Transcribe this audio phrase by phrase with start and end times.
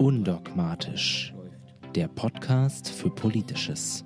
[0.00, 1.34] Undogmatisch,
[1.94, 4.02] der Podcast für Politisches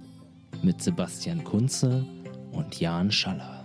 [0.60, 2.04] mit Sebastian Kunze
[2.50, 3.64] und Jan Schaller.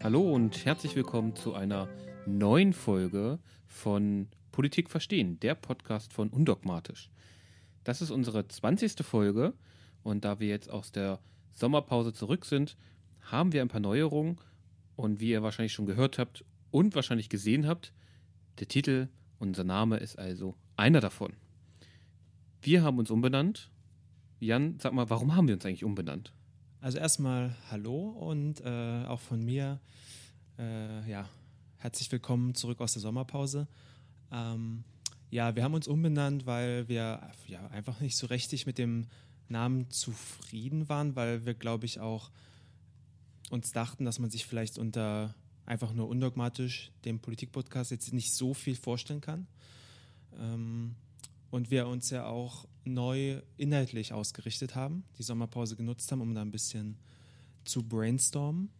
[0.00, 1.88] Hallo und herzlich willkommen zu einer
[2.24, 7.10] neuen Folge von Politik verstehen, der Podcast von Undogmatisch.
[7.82, 9.04] Das ist unsere 20.
[9.04, 9.54] Folge
[10.04, 11.18] und da wir jetzt aus der
[11.52, 12.76] Sommerpause zurück sind,
[13.22, 14.38] haben wir ein paar Neuerungen
[14.94, 17.92] und wie ihr wahrscheinlich schon gehört habt und wahrscheinlich gesehen habt,
[18.60, 19.08] der Titel,
[19.40, 21.32] unser Name ist also einer davon.
[22.62, 23.70] Wir haben uns umbenannt.
[24.38, 26.32] Jan, sag mal, warum haben wir uns eigentlich umbenannt?
[26.80, 29.80] Also erstmal hallo und äh, auch von mir,
[30.58, 31.28] äh, ja,
[31.78, 33.66] herzlich willkommen zurück aus der Sommerpause.
[34.30, 34.84] Ähm,
[35.30, 39.06] ja, wir haben uns umbenannt, weil wir ja, einfach nicht so richtig mit dem
[39.48, 42.30] Namen zufrieden waren, weil wir, glaube ich, auch
[43.48, 45.34] uns dachten, dass man sich vielleicht unter
[45.70, 49.46] einfach nur undogmatisch dem Politikpodcast jetzt nicht so viel vorstellen kann.
[50.36, 50.96] Ähm,
[51.50, 56.42] und wir uns ja auch neu inhaltlich ausgerichtet haben, die Sommerpause genutzt haben, um da
[56.42, 56.96] ein bisschen
[57.64, 58.70] zu brainstormen.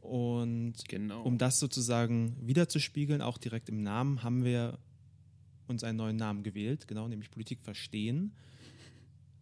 [0.00, 1.22] Und genau.
[1.22, 4.78] um das sozusagen wiederzuspiegeln, auch direkt im Namen, haben wir
[5.68, 8.32] uns einen neuen Namen gewählt, genau, nämlich Politik verstehen.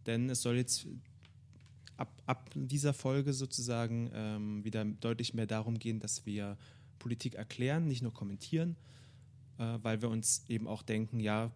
[0.05, 0.85] Denn es soll jetzt
[1.97, 6.57] ab, ab dieser Folge sozusagen ähm, wieder deutlich mehr darum gehen, dass wir
[6.99, 8.75] Politik erklären, nicht nur kommentieren,
[9.57, 11.51] äh, weil wir uns eben auch denken, ja,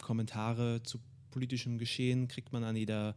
[0.00, 0.98] Kommentare zu
[1.30, 3.14] politischem Geschehen kriegt man an jeder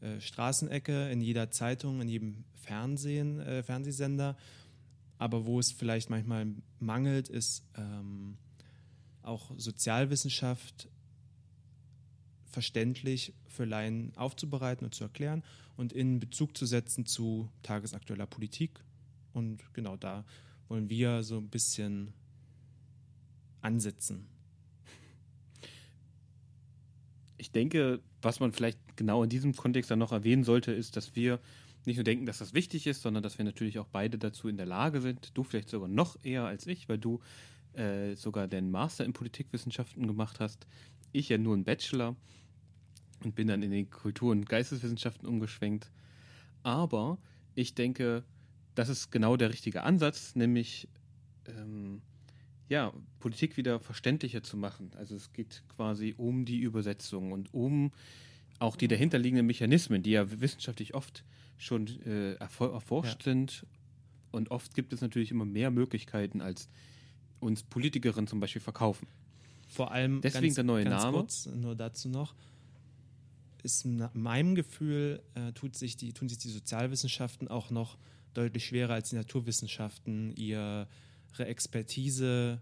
[0.00, 4.36] äh, Straßenecke, in jeder Zeitung, in jedem Fernsehen, äh, Fernsehsender.
[5.18, 6.46] Aber wo es vielleicht manchmal
[6.78, 8.36] mangelt, ist ähm,
[9.22, 10.88] auch Sozialwissenschaft
[12.56, 15.42] verständlich für Laien aufzubereiten und zu erklären
[15.76, 18.82] und in Bezug zu setzen zu tagesaktueller Politik.
[19.34, 20.24] Und genau da
[20.68, 22.14] wollen wir so ein bisschen
[23.60, 24.26] ansetzen.
[27.36, 31.14] Ich denke, was man vielleicht genau in diesem Kontext dann noch erwähnen sollte, ist, dass
[31.14, 31.40] wir
[31.84, 34.56] nicht nur denken, dass das wichtig ist, sondern dass wir natürlich auch beide dazu in
[34.56, 35.36] der Lage sind.
[35.36, 37.20] Du vielleicht sogar noch eher als ich, weil du
[37.74, 40.66] äh, sogar den Master in Politikwissenschaften gemacht hast.
[41.12, 42.16] Ich ja nur einen Bachelor
[43.24, 45.90] und bin dann in den Kultur- und Geisteswissenschaften umgeschwenkt.
[46.62, 47.18] Aber
[47.54, 48.24] ich denke,
[48.74, 50.88] das ist genau der richtige Ansatz, nämlich
[51.46, 52.02] ähm,
[52.68, 54.90] ja, Politik wieder verständlicher zu machen.
[54.96, 57.92] Also es geht quasi um die Übersetzung und um
[58.58, 61.24] auch die dahinterliegenden Mechanismen, die ja wissenschaftlich oft
[61.58, 63.32] schon äh, erforscht ja.
[63.32, 63.66] sind.
[64.30, 66.68] Und oft gibt es natürlich immer mehr Möglichkeiten, als
[67.40, 69.06] uns Politikerinnen zum Beispiel verkaufen.
[69.68, 71.18] Vor allem deswegen ganz, der neue ganz Name.
[71.18, 72.34] Kurz, nur dazu noch
[73.66, 77.98] ist nach meinem Gefühl äh, tut sich die, tun sich die Sozialwissenschaften auch noch
[78.32, 80.86] deutlich schwerer als die Naturwissenschaften, ihre
[81.38, 82.60] Expertise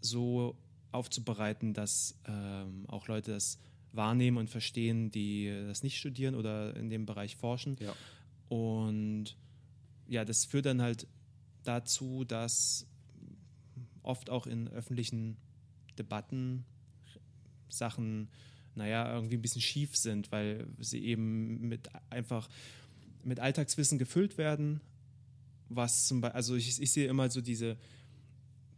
[0.00, 0.56] so
[0.92, 3.58] aufzubereiten, dass ähm, auch Leute das
[3.92, 7.76] wahrnehmen und verstehen, die das nicht studieren oder in dem Bereich forschen.
[7.80, 7.94] Ja.
[8.48, 9.36] Und
[10.06, 11.08] ja, das führt dann halt
[11.64, 12.86] dazu, dass
[14.02, 15.36] oft auch in öffentlichen
[15.98, 16.64] Debatten
[17.68, 18.28] Sachen
[18.74, 22.48] naja, irgendwie ein bisschen schief sind, weil sie eben mit einfach
[23.24, 24.80] mit Alltagswissen gefüllt werden.
[25.68, 27.76] Was zum Beispiel, also ich, ich sehe immer so diese,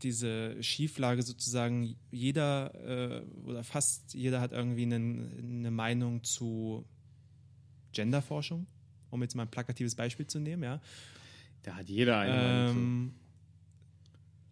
[0.03, 6.85] diese Schieflage sozusagen, jeder äh, oder fast jeder hat irgendwie einen, eine Meinung zu
[7.93, 8.67] Genderforschung,
[9.11, 10.81] um jetzt mal ein plakatives Beispiel zu nehmen, ja.
[11.63, 13.23] Da hat jeder eine ähm, Meinung zu.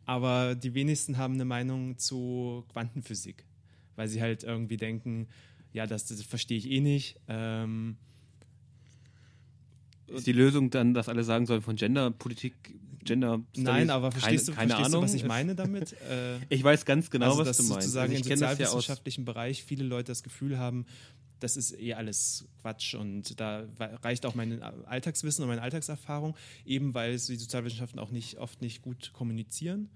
[0.07, 3.45] Aber die wenigsten haben eine Meinung zu Quantenphysik
[4.01, 5.29] weil sie halt irgendwie denken,
[5.75, 7.21] ja, das, das verstehe ich eh nicht.
[7.29, 7.99] Ähm,
[10.07, 12.55] ist die Lösung dann, dass alle sagen sollen von Genderpolitik,
[13.05, 15.03] Gender Nein, aber verstehst, keine, du, keine verstehst Ahnung.
[15.03, 15.95] du, was ich meine damit?
[16.11, 17.83] Äh, ich weiß ganz genau, also, was du meinst.
[17.83, 20.87] Sozusagen also im sozialwissenschaftlichen ja Bereich viele Leute das Gefühl haben,
[21.41, 23.67] das ist eh alles Quatsch und da
[24.03, 28.81] reicht auch mein Alltagswissen und meine Alltagserfahrung, eben weil die Sozialwissenschaften auch nicht oft nicht
[28.81, 29.91] gut kommunizieren.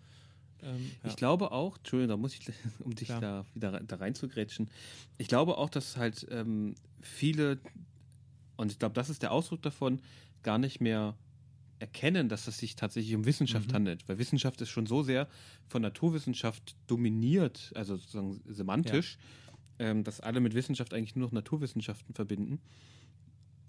[0.64, 1.10] Ähm, ja.
[1.10, 2.50] Ich glaube auch, Entschuldigung, da muss ich,
[2.80, 3.20] um dich Klar.
[3.20, 4.70] da wieder da reinzugrätschen,
[5.18, 7.58] ich glaube auch, dass halt ähm, viele,
[8.56, 10.00] und ich glaube, das ist der Ausdruck davon,
[10.42, 11.16] gar nicht mehr
[11.78, 13.74] erkennen, dass es sich tatsächlich um Wissenschaft mhm.
[13.74, 14.08] handelt.
[14.08, 15.28] Weil Wissenschaft ist schon so sehr
[15.66, 19.18] von Naturwissenschaft dominiert, also sozusagen semantisch,
[19.78, 19.86] ja.
[19.86, 22.60] ähm, dass alle mit Wissenschaft eigentlich nur noch Naturwissenschaften verbinden.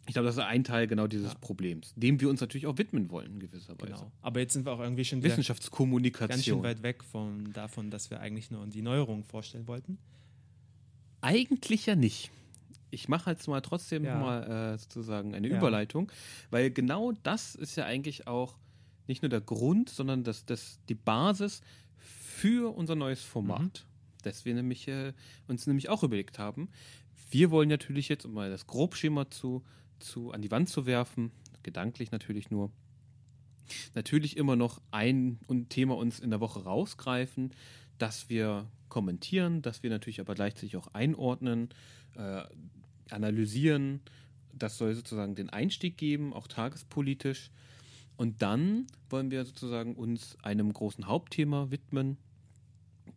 [0.07, 1.39] Ich glaube, das ist ein Teil genau dieses ja.
[1.39, 3.93] Problems, dem wir uns natürlich auch widmen wollen, in gewisser Weise.
[3.93, 4.11] Genau.
[4.21, 6.29] Aber jetzt sind wir auch irgendwie schon Wissenschaftskommunikation.
[6.29, 9.97] ganz schön weit weg von, davon, dass wir eigentlich nur die Neuerungen vorstellen wollten.
[11.21, 12.29] Eigentlich ja nicht.
[12.91, 14.19] Ich mache jetzt mal trotzdem ja.
[14.19, 15.57] mal äh, sozusagen eine ja.
[15.57, 16.11] Überleitung,
[16.51, 18.57] weil genau das ist ja eigentlich auch
[19.07, 21.61] nicht nur der Grund, sondern das, das die Basis
[21.97, 23.85] für unser neues Format.
[23.85, 24.21] Mhm.
[24.21, 25.13] dass wir nämlich äh,
[25.47, 26.69] uns nämlich auch überlegt haben,
[27.31, 29.63] wir wollen natürlich jetzt, um mal das Grobschema zu,
[29.99, 31.31] zu an die Wand zu werfen,
[31.63, 32.71] gedanklich natürlich nur,
[33.93, 35.39] natürlich immer noch ein
[35.69, 37.51] Thema uns in der Woche rausgreifen,
[37.97, 41.69] dass wir kommentieren, dass wir natürlich aber gleichzeitig auch einordnen,
[42.15, 42.43] äh,
[43.09, 44.01] analysieren.
[44.53, 47.51] Das soll sozusagen den Einstieg geben, auch tagespolitisch.
[48.17, 52.17] Und dann wollen wir sozusagen uns einem großen Hauptthema widmen,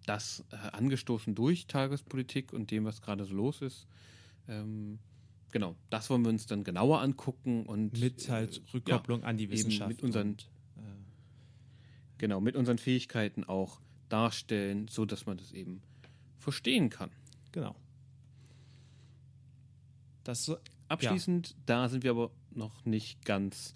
[0.06, 3.86] das äh, angestoßen durch Tagespolitik und dem, was gerade so los ist.
[4.48, 4.98] Ähm,
[5.50, 9.36] genau, das wollen wir uns dann genauer angucken und mit halt äh, Rückkopplung ja, an
[9.36, 10.80] die Wissenschaft mit unseren und, äh,
[12.18, 15.82] genau mit unseren Fähigkeiten auch darstellen, so dass man das eben
[16.38, 17.10] verstehen kann.
[17.52, 17.74] Genau.
[20.24, 20.50] Das
[20.88, 21.54] abschließend, ja.
[21.66, 23.74] da sind wir aber noch nicht ganz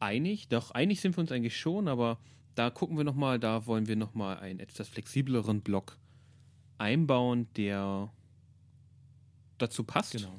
[0.00, 0.48] einig.
[0.48, 2.18] Doch einig sind wir uns eigentlich schon, aber
[2.54, 5.98] da gucken wir noch mal, da wollen wir noch mal einen etwas flexibleren Block
[6.78, 8.12] einbauen, der
[9.58, 10.12] dazu passt.
[10.12, 10.38] Genau.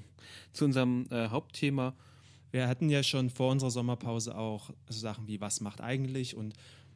[0.54, 1.96] Zu unserem äh, Hauptthema.
[2.52, 6.54] Wir hatten ja schon vor unserer Sommerpause auch so Sachen wie was macht eigentlich und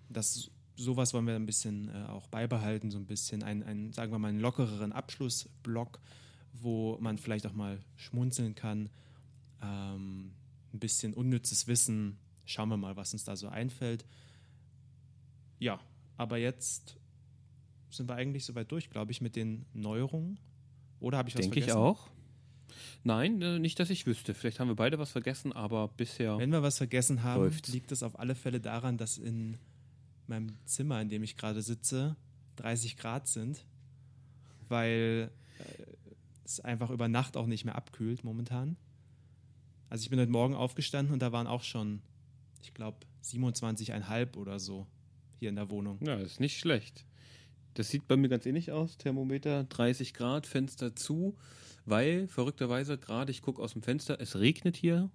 [0.10, 4.12] das sowas wollen wir ein bisschen äh, auch beibehalten, so ein bisschen ein, ein, sagen
[4.12, 6.00] wir mal, einen lockereren Abschlussblock,
[6.54, 8.90] wo man vielleicht auch mal schmunzeln kann,
[9.62, 10.34] ähm,
[10.74, 12.18] ein bisschen unnützes Wissen.
[12.46, 14.06] Schauen wir mal, was uns da so einfällt.
[15.60, 15.80] Ja,
[16.18, 16.98] aber jetzt
[17.90, 20.40] sind wir eigentlich soweit durch, glaube ich, mit den Neuerungen.
[21.00, 21.78] Oder habe ich was Denke vergessen?
[21.78, 22.10] Denke ich auch.
[23.04, 24.34] Nein, äh, nicht, dass ich wüsste.
[24.34, 26.38] Vielleicht haben wir beide was vergessen, aber bisher.
[26.38, 27.70] Wenn wir was vergessen haben, läuft's.
[27.70, 29.58] liegt es auf alle Fälle daran, dass in
[30.28, 32.16] meinem Zimmer, in dem ich gerade sitze,
[32.58, 33.66] 30 Grad sind,
[34.68, 35.84] weil äh,
[36.46, 38.78] es einfach über Nacht auch nicht mehr abkühlt momentan.
[39.90, 42.02] Also ich bin heute Morgen aufgestanden und da waren auch schon,
[42.64, 44.88] ich glaube, 27,5 oder so
[45.40, 46.00] hier in der Wohnung.
[46.02, 47.06] Ja, ist nicht schlecht.
[47.74, 48.98] Das sieht bei mir ganz ähnlich aus.
[48.98, 51.36] Thermometer 30 Grad, Fenster zu,
[51.86, 55.10] weil verrückterweise gerade ich gucke aus dem Fenster, es regnet hier.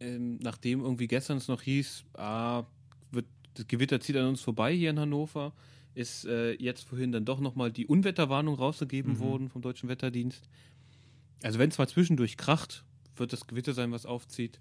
[0.00, 2.64] Ähm, nachdem irgendwie gestern es noch hieß, ah,
[3.10, 5.52] wird, das Gewitter zieht an uns vorbei hier in Hannover,
[5.94, 9.18] ist äh, jetzt vorhin dann doch nochmal die Unwetterwarnung rausgegeben mhm.
[9.20, 10.48] worden vom Deutschen Wetterdienst.
[11.42, 12.84] Also wenn es mal zwischendurch kracht,
[13.16, 14.60] wird das Gewitter sein, was aufzieht.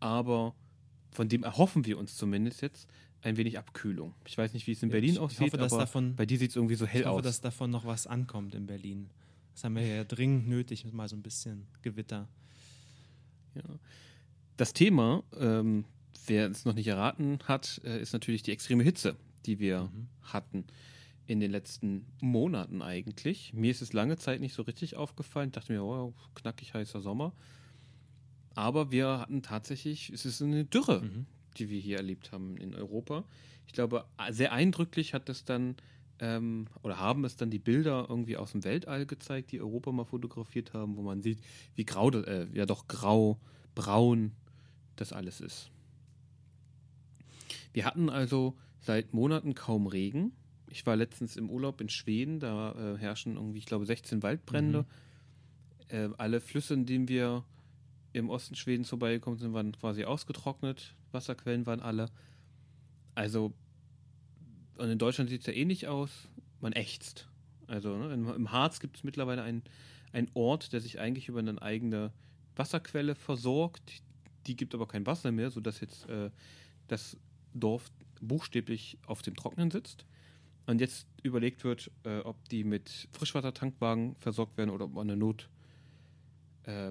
[0.00, 0.54] Aber
[1.10, 2.88] von dem erhoffen wir uns zumindest jetzt,
[3.26, 4.14] ein wenig Abkühlung.
[4.24, 6.50] Ich weiß nicht, wie es in Berlin ich, aussieht, hoffe, aber davon, bei dir sieht
[6.50, 7.04] es irgendwie so hell aus.
[7.04, 7.24] Ich hoffe, aus.
[7.24, 9.10] dass davon noch was ankommt in Berlin.
[9.52, 12.28] Das haben wir ja dringend nötig, mal so ein bisschen Gewitter.
[13.54, 13.62] Ja.
[14.56, 15.84] Das Thema, ähm,
[16.26, 20.08] wer es noch nicht erraten hat, äh, ist natürlich die extreme Hitze, die wir mhm.
[20.22, 20.64] hatten
[21.26, 23.52] in den letzten Monaten eigentlich.
[23.52, 25.48] Mir ist es lange Zeit nicht so richtig aufgefallen.
[25.48, 27.32] Ich dachte mir, oh, knackig heißer Sommer.
[28.54, 31.26] Aber wir hatten tatsächlich, es ist eine Dürre, mhm
[31.58, 33.24] die wir hier erlebt haben in Europa.
[33.66, 35.76] Ich glaube, sehr eindrücklich hat das dann
[36.18, 40.04] ähm, oder haben es dann die Bilder irgendwie aus dem Weltall gezeigt, die Europa mal
[40.04, 41.40] fotografiert haben, wo man sieht,
[41.74, 43.38] wie grau, äh, ja doch grau,
[43.74, 44.32] braun
[44.96, 45.70] das alles ist.
[47.72, 50.32] Wir hatten also seit Monaten kaum Regen.
[50.70, 54.86] Ich war letztens im Urlaub in Schweden, da äh, herrschen irgendwie, ich glaube, 16 Waldbrände.
[55.90, 55.94] Mhm.
[55.94, 57.44] Äh, alle Flüsse, in denen wir
[58.14, 60.95] im Osten Schwedens vorbeigekommen sind, waren quasi ausgetrocknet.
[61.12, 62.10] Wasserquellen waren alle.
[63.14, 63.52] Also,
[64.76, 66.10] und in Deutschland sieht es ja ähnlich aus.
[66.60, 67.28] Man ächzt.
[67.66, 69.62] Also ne, im Harz gibt es mittlerweile einen,
[70.12, 72.12] einen Ort, der sich eigentlich über eine eigene
[72.54, 74.02] Wasserquelle versorgt.
[74.46, 76.30] Die gibt aber kein Wasser mehr, sodass jetzt äh,
[76.88, 77.16] das
[77.54, 80.06] Dorf buchstäblich auf dem Trocknen sitzt.
[80.66, 85.16] Und jetzt überlegt wird, äh, ob die mit Frischwassertankwagen versorgt werden oder ob man eine
[85.16, 85.48] Not,
[86.64, 86.90] äh,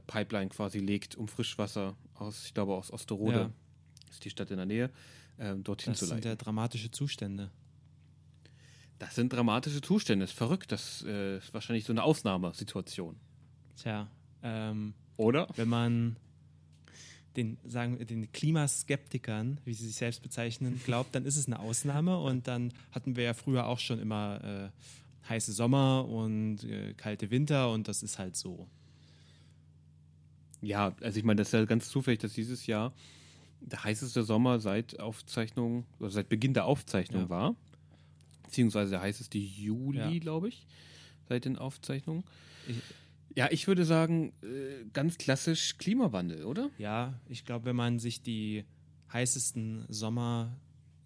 [0.50, 3.52] quasi legt, um Frischwasser aus, ich glaube, aus Osterode, ja.
[4.16, 4.90] Ist die Stadt in der Nähe,
[5.38, 6.22] äh, dorthin das zu leiten.
[6.22, 7.52] Das sind ja dramatische Zustände.
[8.98, 10.72] Das sind dramatische Zustände, ist verrückt.
[10.72, 13.18] Das äh, ist wahrscheinlich so eine Ausnahmesituation.
[13.76, 14.08] Tja,
[14.42, 15.48] ähm, oder?
[15.56, 16.16] Wenn man
[17.36, 22.18] den, sagen, den Klimaskeptikern, wie sie sich selbst bezeichnen, glaubt, dann ist es eine Ausnahme.
[22.18, 27.32] Und dann hatten wir ja früher auch schon immer äh, heiße Sommer und äh, kalte
[27.32, 28.68] Winter und das ist halt so.
[30.62, 32.94] Ja, also ich meine, das ist ja ganz zufällig, dass dieses Jahr
[33.66, 37.30] der heißeste Sommer seit Aufzeichnung, oder seit Beginn der Aufzeichnung ja.
[37.30, 37.56] war.
[38.44, 40.20] Beziehungsweise der heißeste Juli, ja.
[40.20, 40.68] glaube ich,
[41.28, 42.24] seit den Aufzeichnungen.
[42.68, 42.78] Ich,
[43.36, 46.70] ja, ich würde sagen, äh, ganz klassisch Klimawandel, oder?
[46.78, 48.64] Ja, ich glaube, wenn man sich die
[49.12, 50.56] heißesten Sommer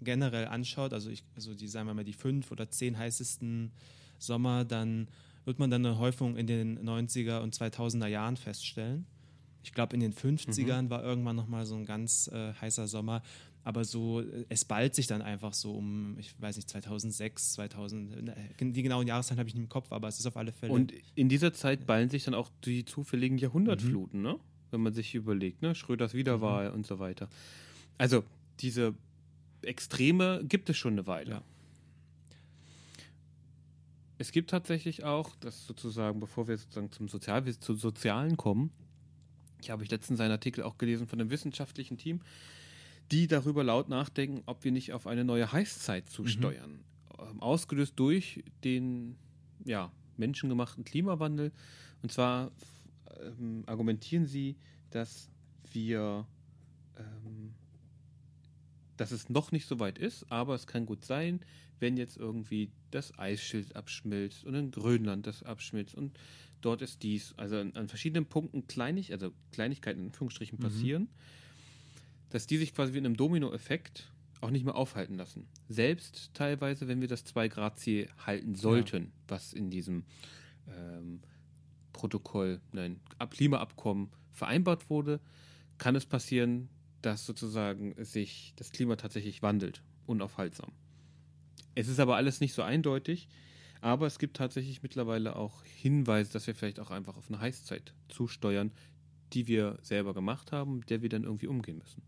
[0.01, 3.71] generell anschaut, also, ich, also die, sagen wir mal, die fünf oder zehn heißesten
[4.19, 5.07] Sommer, dann
[5.45, 9.07] wird man dann eine Häufung in den 90er und 2000er Jahren feststellen.
[9.63, 10.89] Ich glaube, in den 50ern mhm.
[10.89, 13.21] war irgendwann nochmal so ein ganz äh, heißer Sommer.
[13.63, 18.23] Aber so, äh, es ballt sich dann einfach so um, ich weiß nicht, 2006, 2000,
[18.23, 20.71] ne, die genauen Jahreszahlen habe ich nicht im Kopf, aber es ist auf alle Fälle.
[20.71, 24.25] Und in dieser Zeit ballen sich dann auch die zufälligen Jahrhundertfluten, mhm.
[24.25, 24.39] ne?
[24.71, 25.75] Wenn man sich überlegt, ne?
[25.75, 26.75] Schröders Wiederwahl mhm.
[26.75, 27.27] und so weiter.
[27.97, 28.23] Also,
[28.59, 28.93] diese
[29.61, 31.31] Extreme gibt es schon eine Weile.
[31.31, 31.43] Ja.
[34.19, 38.69] Es gibt tatsächlich auch, das sozusagen, bevor wir sozusagen zum Sozial zu Sozialen kommen,
[39.61, 42.21] ich habe ich letztens einen Artikel auch gelesen von einem wissenschaftlichen Team,
[43.11, 46.79] die darüber laut nachdenken, ob wir nicht auf eine neue Heißzeit zusteuern.
[47.33, 47.41] Mhm.
[47.41, 49.17] Ausgelöst durch den
[49.65, 51.51] ja, menschengemachten Klimawandel.
[52.01, 52.51] Und zwar
[53.19, 54.57] ähm, argumentieren sie,
[54.91, 55.29] dass
[55.71, 56.25] wir,
[56.97, 57.53] ähm,
[58.97, 61.41] dass es noch nicht so weit ist, aber es kann gut sein,
[61.79, 66.17] wenn jetzt irgendwie das Eisschild abschmilzt und in Grönland das abschmilzt und
[66.61, 70.63] dort ist dies, also an, an verschiedenen Punkten kleinig, also Kleinigkeiten in Anführungsstrichen mhm.
[70.63, 71.09] passieren, mhm.
[72.29, 74.11] dass die sich quasi wie in einem Dominoeffekt
[74.41, 75.47] auch nicht mehr aufhalten lassen.
[75.67, 79.11] Selbst teilweise, wenn wir das 2-Grad-Ziel halten sollten, ja.
[79.27, 80.05] was in diesem
[80.67, 81.19] ähm,
[81.91, 82.99] Protokoll, nein,
[83.29, 85.19] Klimaabkommen vereinbart wurde,
[85.77, 86.69] kann es passieren,
[87.01, 90.71] dass sozusagen sich das Klima tatsächlich wandelt, unaufhaltsam.
[91.75, 93.27] Es ist aber alles nicht so eindeutig.
[93.81, 97.93] Aber es gibt tatsächlich mittlerweile auch Hinweise, dass wir vielleicht auch einfach auf eine Heißzeit
[98.09, 98.71] zusteuern,
[99.33, 102.01] die wir selber gemacht haben, mit der wir dann irgendwie umgehen müssen.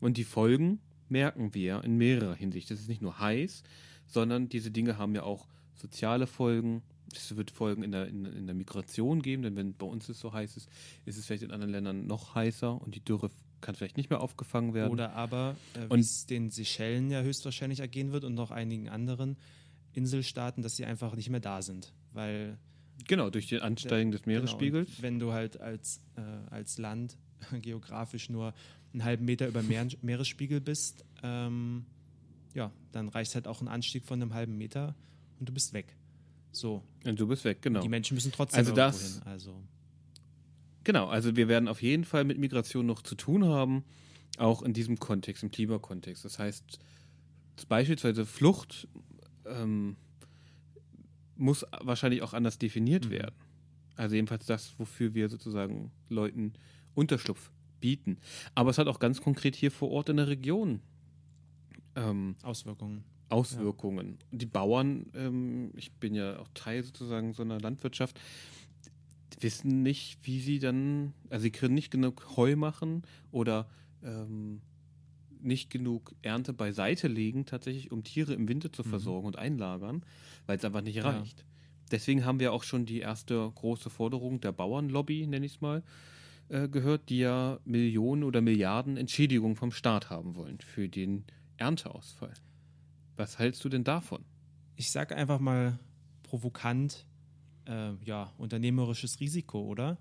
[0.00, 2.70] Und die Folgen merken wir in mehrerer Hinsicht.
[2.70, 3.62] Das ist nicht nur heiß,
[4.06, 6.82] sondern diese Dinge haben ja auch soziale Folgen.
[7.12, 10.20] Es wird Folgen in der, in, in der Migration geben, denn wenn bei uns es
[10.20, 10.68] so heiß ist,
[11.04, 13.30] ist es vielleicht in anderen Ländern noch heißer und die Dürre
[13.60, 14.92] kann vielleicht nicht mehr aufgefangen werden.
[14.92, 19.36] Oder aber, äh, wie es den Seychellen ja höchstwahrscheinlich ergehen wird und noch einigen anderen,
[19.92, 22.58] Inselstaaten, dass sie einfach nicht mehr da sind, weil
[23.06, 24.88] Genau, durch den Ansteigen des genau, Meeresspiegels.
[24.88, 26.20] Genau, wenn du halt als, äh,
[26.50, 27.16] als Land
[27.62, 28.54] geografisch nur
[28.92, 31.86] einen halben Meter über Meer, Meeresspiegel bist, ähm,
[32.54, 34.94] ja, dann reicht halt auch ein Anstieg von einem halben Meter
[35.38, 35.96] und du bist weg.
[36.52, 36.82] So.
[37.04, 37.80] Und du bist weg, genau.
[37.80, 39.22] Die Menschen müssen trotzdem also das, hin.
[39.24, 39.62] Also.
[40.82, 43.84] Genau, also wir werden auf jeden Fall mit Migration noch zu tun haben,
[44.38, 46.24] auch in diesem Kontext, im Klimakontext.
[46.24, 46.78] Das heißt,
[47.68, 48.88] beispielsweise Flucht
[49.50, 49.96] ähm,
[51.36, 53.10] muss wahrscheinlich auch anders definiert mhm.
[53.10, 53.34] werden.
[53.96, 56.52] Also jedenfalls das, wofür wir sozusagen Leuten
[56.94, 58.18] Unterschlupf bieten.
[58.54, 60.80] Aber es hat auch ganz konkret hier vor Ort in der Region
[61.96, 63.04] ähm, Auswirkungen.
[63.28, 64.18] Auswirkungen.
[64.32, 64.38] Ja.
[64.38, 68.20] Die Bauern, ähm, ich bin ja auch Teil sozusagen so einer Landwirtschaft,
[69.38, 73.68] wissen nicht, wie sie dann, also sie können nicht genug Heu machen oder
[74.02, 74.60] ähm,
[75.42, 78.88] nicht genug Ernte beiseite legen, tatsächlich, um Tiere im Winter zu mhm.
[78.88, 79.26] versorgen mhm.
[79.26, 80.04] und einlagern,
[80.46, 81.08] weil es einfach nicht ja.
[81.08, 81.44] reicht.
[81.90, 85.82] Deswegen haben wir auch schon die erste große Forderung der Bauernlobby, nenne ich es mal,
[86.48, 91.24] äh, gehört, die ja Millionen oder Milliarden Entschädigung vom Staat haben wollen für den
[91.56, 92.34] Ernteausfall.
[93.16, 94.24] Was hältst du denn davon?
[94.76, 95.78] Ich sage einfach mal
[96.22, 97.06] provokant,
[97.66, 99.98] äh, ja, unternehmerisches Risiko, oder?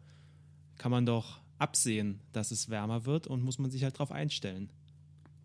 [0.78, 4.72] Kann man doch absehen, dass es wärmer wird und muss man sich halt darauf einstellen.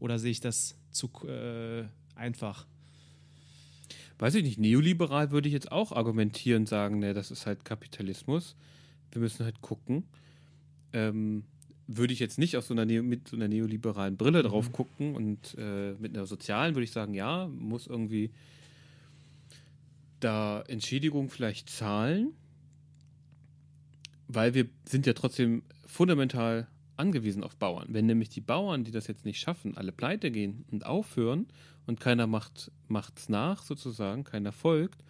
[0.04, 1.84] Oder sehe ich das zu äh,
[2.14, 2.66] einfach?
[4.18, 4.58] Weiß ich nicht.
[4.58, 8.54] Neoliberal würde ich jetzt auch argumentieren, sagen, ne, das ist halt Kapitalismus.
[9.12, 10.04] Wir müssen halt gucken.
[10.92, 11.44] Ähm,
[11.86, 14.48] würde ich jetzt nicht aus so einer mit so einer neoliberalen Brille mhm.
[14.48, 18.30] drauf gucken und äh, mit einer sozialen würde ich sagen, ja, muss irgendwie
[20.20, 22.34] da Entschädigung vielleicht zahlen,
[24.28, 27.88] weil wir sind ja trotzdem fundamental angewiesen auf Bauern.
[27.90, 31.46] Wenn nämlich die Bauern, die das jetzt nicht schaffen, alle pleite gehen und aufhören
[31.86, 32.70] und keiner macht
[33.16, 35.04] es nach sozusagen, keiner folgt,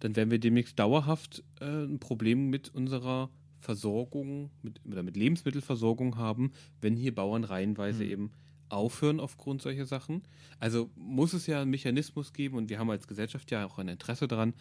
[0.00, 6.16] dann werden wir demnächst dauerhaft äh, ein Problem mit unserer Versorgung mit, oder mit Lebensmittelversorgung
[6.16, 8.10] haben, wenn hier Bauern reihenweise mhm.
[8.10, 8.30] eben
[8.68, 10.22] aufhören aufgrund solcher Sachen.
[10.58, 13.88] Also muss es ja einen Mechanismus geben und wir haben als Gesellschaft ja auch ein
[13.88, 14.54] Interesse daran,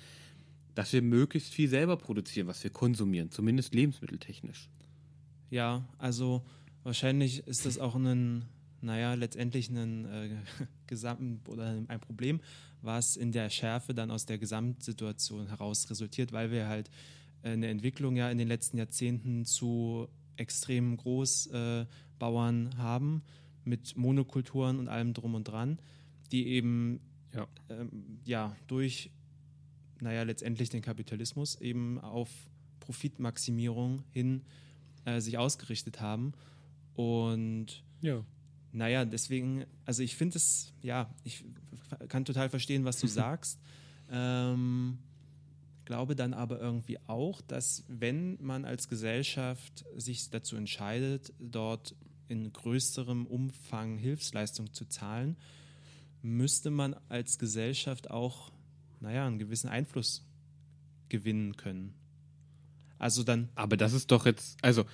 [0.75, 4.69] dass wir möglichst viel selber produzieren, was wir konsumieren, zumindest lebensmitteltechnisch.
[5.51, 6.43] Ja, also
[6.83, 8.45] wahrscheinlich ist das auch ein,
[8.79, 10.29] naja, letztendlich ein äh,
[10.87, 12.39] Gesamt oder ein Problem,
[12.81, 16.89] was in der Schärfe dann aus der Gesamtsituation heraus resultiert, weil wir halt
[17.43, 23.21] eine Entwicklung ja in den letzten Jahrzehnten zu extrem Großbauern äh, haben
[23.65, 25.79] mit Monokulturen und allem drum und dran,
[26.31, 27.01] die eben
[27.33, 29.11] ja, ähm, ja durch
[29.99, 32.29] naja, letztendlich den Kapitalismus eben auf
[32.79, 34.70] Profitmaximierung hin äh,
[35.19, 36.33] sich ausgerichtet haben.
[36.93, 38.23] Und ja.
[38.71, 41.43] naja, deswegen, also ich finde es, ja, ich
[42.07, 43.59] kann total verstehen, was du sagst.
[44.09, 44.99] Ähm,
[45.85, 51.95] glaube dann aber irgendwie auch, dass wenn man als Gesellschaft sich dazu entscheidet, dort
[52.27, 55.35] in größerem Umfang Hilfsleistung zu zahlen,
[56.21, 58.51] müsste man als Gesellschaft auch,
[58.99, 60.25] naja, einen gewissen Einfluss
[61.09, 61.93] gewinnen können.
[63.01, 63.49] Also dann.
[63.55, 64.85] Aber das ist doch jetzt, also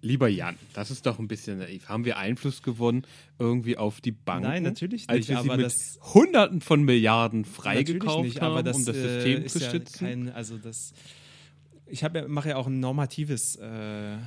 [0.00, 1.88] lieber Jan, das ist doch ein bisschen naiv.
[1.88, 3.06] Haben wir Einfluss gewonnen
[3.38, 4.48] irgendwie auf die Banken?
[4.48, 5.10] Nein, natürlich nicht.
[5.10, 8.84] Als wir aber sie mit das, Hunderten von Milliarden freigekauft nicht, haben, aber das, um
[8.84, 9.98] das äh, System ist zu ja stützen.
[9.98, 10.92] Kein, also das.
[11.86, 13.62] Ich ja, mache ja auch ein normatives äh,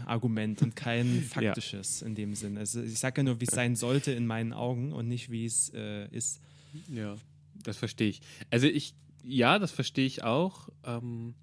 [0.06, 2.58] Argument und kein faktisches in dem Sinn.
[2.58, 5.46] Also ich sage ja nur, wie es sein sollte in meinen Augen und nicht, wie
[5.46, 6.40] es äh, ist.
[6.88, 7.18] Ja,
[7.64, 8.22] das verstehe ich.
[8.50, 8.94] Also ich,
[9.26, 10.70] ja, das verstehe ich auch.
[10.86, 11.34] Ähm,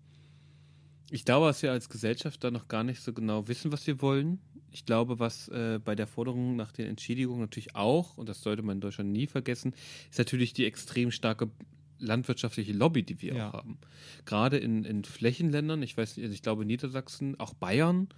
[1.12, 4.00] ich glaube, dass wir als Gesellschaft da noch gar nicht so genau wissen, was wir
[4.00, 4.40] wollen.
[4.70, 8.62] Ich glaube, was äh, bei der Forderung nach den Entschädigungen natürlich auch, und das sollte
[8.62, 9.74] man in Deutschland nie vergessen,
[10.10, 11.50] ist natürlich die extrem starke
[11.98, 13.48] landwirtschaftliche Lobby, die wir Ja.
[13.50, 13.78] auch haben.
[14.24, 18.08] Gerade in, in Flächenländern, ich weiß, also ich glaube Niedersachsen, auch Bayern,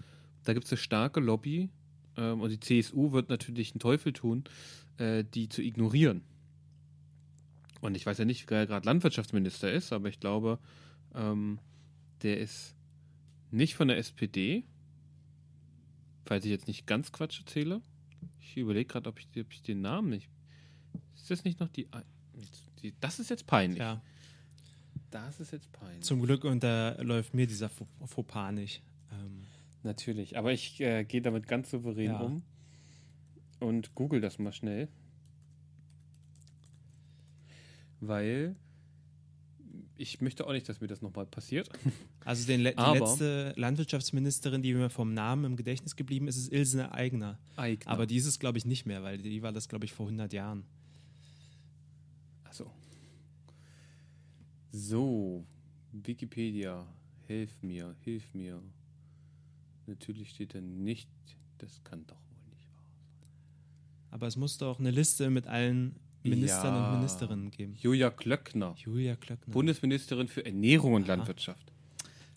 [0.44, 1.70] da gibt es eine starke Lobby
[2.16, 4.44] ähm, und die CSU wird natürlich einen Teufel tun,
[4.98, 6.22] äh, die zu ignorieren.
[7.80, 10.58] Und ich weiß ja nicht, wer gerade Landwirtschaftsminister ist, aber ich glaube,
[11.14, 11.58] ähm,
[12.22, 12.74] der ist
[13.54, 14.64] nicht von der SPD,
[16.26, 17.80] falls ich jetzt nicht ganz Quatsch erzähle.
[18.40, 20.28] Ich überlege gerade, ob ich, ob ich den Namen nicht.
[21.14, 21.88] Ist das nicht noch die.
[22.36, 23.78] jetzt- die das ist jetzt peinlich.
[23.78, 24.02] Ja,
[25.10, 26.02] Das ist jetzt peinlich.
[26.02, 28.82] zum Glück unterläuft mir dieser Faux- Fauxpas nicht.
[29.12, 29.44] Ähm,
[29.82, 32.20] Natürlich, aber ich äh, gehe damit ganz souverän Ja.
[32.20, 32.42] um
[33.60, 34.88] und google das mal schnell.
[38.00, 38.56] Weil
[39.96, 41.68] ich möchte auch nicht, dass mir das nochmal passiert.
[42.26, 46.50] Also den le die letzte Landwirtschaftsministerin, die mir vom Namen im Gedächtnis geblieben ist, ist
[46.50, 47.38] Ilse Aigner.
[47.56, 47.92] Eigner.
[47.92, 50.06] Aber die ist es, glaube ich, nicht mehr, weil die war das, glaube ich, vor
[50.06, 50.64] 100 Jahren.
[52.44, 52.70] Achso.
[54.72, 55.44] So,
[55.92, 56.86] Wikipedia,
[57.26, 58.62] hilf mir, hilf mir.
[59.86, 61.10] Natürlich steht da nicht,
[61.58, 62.90] das kann doch wohl nicht wahr
[64.12, 66.88] Aber es muss doch eine Liste mit allen Ministern Ja.
[66.88, 67.74] und Ministerinnen geben.
[67.78, 69.52] Julia Klöckner, Julia Klöckner.
[69.52, 71.14] Bundesministerin für Ernährung und Aha.
[71.16, 71.72] Landwirtschaft.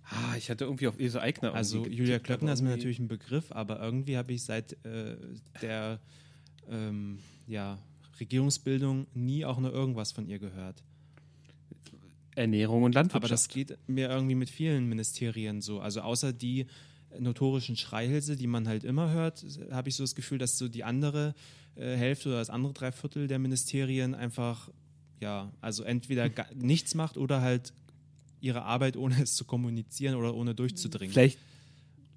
[0.09, 3.51] Ah, ich hatte irgendwie auf Ilse Eigner also Julia Klöckner ist mir natürlich ein Begriff,
[3.51, 5.17] aber irgendwie habe ich seit äh,
[5.61, 5.99] der
[6.69, 7.77] ähm, ja,
[8.19, 10.83] Regierungsbildung nie auch nur irgendwas von ihr gehört.
[12.35, 13.23] Ernährung und Landwirtschaft.
[13.23, 15.79] Aber das geht mir irgendwie mit vielen Ministerien so.
[15.79, 16.67] Also außer die
[17.19, 20.83] notorischen Schreihälse, die man halt immer hört, habe ich so das Gefühl, dass so die
[20.83, 21.33] andere
[21.77, 24.69] Hälfte oder das andere Dreiviertel der Ministerien einfach,
[25.19, 27.73] ja, also entweder nichts macht oder halt
[28.39, 31.13] ihre Arbeit, ohne es zu kommunizieren oder ohne durchzudringen.
[31.13, 31.39] vielleicht,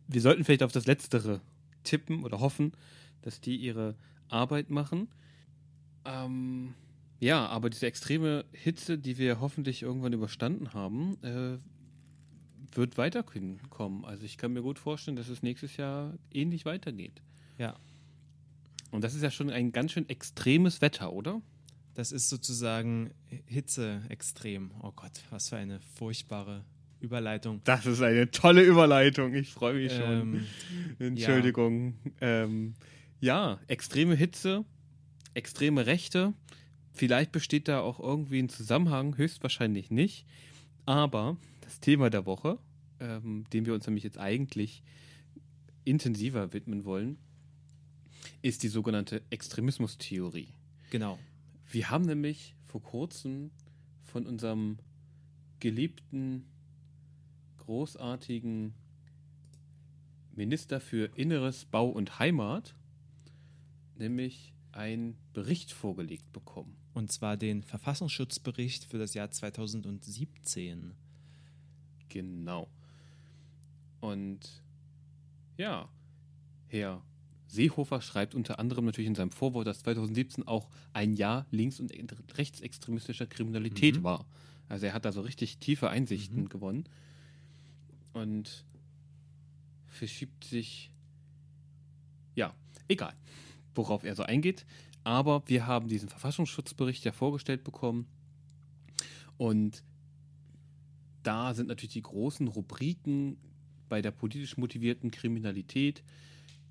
[0.08, 1.40] wir sollten vielleicht auf das Letztere
[1.84, 2.72] tippen oder hoffen,
[3.22, 3.96] dass die ihre
[4.28, 5.08] Arbeit machen.
[6.04, 6.74] Ähm,
[7.20, 11.58] ja, aber diese extreme Hitze, die wir hoffentlich irgendwann überstanden haben, äh,
[12.74, 14.04] wird weiterkommen.
[14.04, 17.20] Also ich kann mir gut vorstellen, dass es nächstes Jahr ähnlich weitergeht.
[17.58, 17.76] Ja.
[18.90, 21.40] Und das ist ja schon ein ganz schön extremes Wetter, oder?
[21.94, 23.10] Das ist sozusagen
[23.46, 24.72] Hitze extrem.
[24.82, 26.64] Oh Gott, was für eine furchtbare
[27.00, 27.60] Überleitung.
[27.64, 29.34] Das ist eine tolle Überleitung.
[29.34, 30.46] Ich freue mich Ähm,
[30.98, 31.94] Entschuldigung.
[32.20, 32.74] Ähm,
[33.20, 34.64] ja, extreme Hitze,
[35.34, 36.34] extreme Rechte.
[36.92, 40.26] Vielleicht besteht da auch irgendwie ein Zusammenhang, höchstwahrscheinlich nicht.
[40.86, 42.58] Aber das Thema der Woche,
[42.98, 44.82] ähm, dem wir uns nämlich jetzt eigentlich
[45.84, 47.18] intensiver widmen wollen,
[48.42, 50.54] ist die sogenannte Extremismustheorie.
[50.90, 51.18] genau.
[51.70, 53.52] Wir haben nämlich vor kurzem
[54.02, 54.78] von unserem
[55.60, 56.46] geliebten,
[57.58, 58.74] großartigen
[60.34, 62.74] Minister für Inneres, Bau und Heimat
[64.00, 66.76] nämlich einen Bericht vorgelegt bekommen.
[66.94, 70.94] Und zwar den Verfassungsschutzbericht für das Jahr 2017.
[72.08, 72.68] Genau.
[74.00, 74.64] Und
[75.56, 75.88] ja,
[76.66, 77.02] Herr
[77.50, 81.92] Seehofer schreibt unter anderem natürlich in seinem Vorwort, dass 2017 auch ein Jahr links- und
[82.38, 84.04] rechtsextremistischer Kriminalität Mhm.
[84.04, 84.26] war.
[84.68, 86.48] Also er hat da so richtig tiefe Einsichten Mhm.
[86.48, 86.84] gewonnen
[88.12, 88.64] und
[89.88, 90.90] verschiebt sich,
[92.36, 92.54] ja,
[92.88, 93.14] egal,
[93.74, 94.64] worauf er so eingeht.
[95.02, 98.06] Aber wir haben diesen Verfassungsschutzbericht ja vorgestellt bekommen
[99.38, 99.82] und
[101.22, 103.36] da sind natürlich die großen Rubriken
[103.88, 106.02] bei der politisch motivierten Kriminalität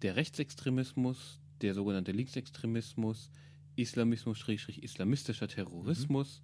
[0.02, 3.30] der Rechtsextremismus, der sogenannte Linksextremismus,
[3.76, 4.44] Islamismus,
[4.82, 6.42] islamistischer Terrorismus.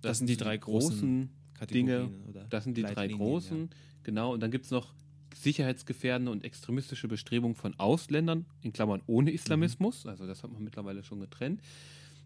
[0.00, 3.70] Das sind die drei großen Kategorien Dinge, oder Das sind die drei großen,
[4.02, 4.32] genau.
[4.34, 4.94] Und dann gibt es noch
[5.34, 9.36] sicherheitsgefährdende und extremistische Bestrebungen von Ausländern, in Klammern ohne Mhm.
[9.36, 10.06] Islamismus.
[10.06, 11.60] Also das hat man mittlerweile schon getrennt.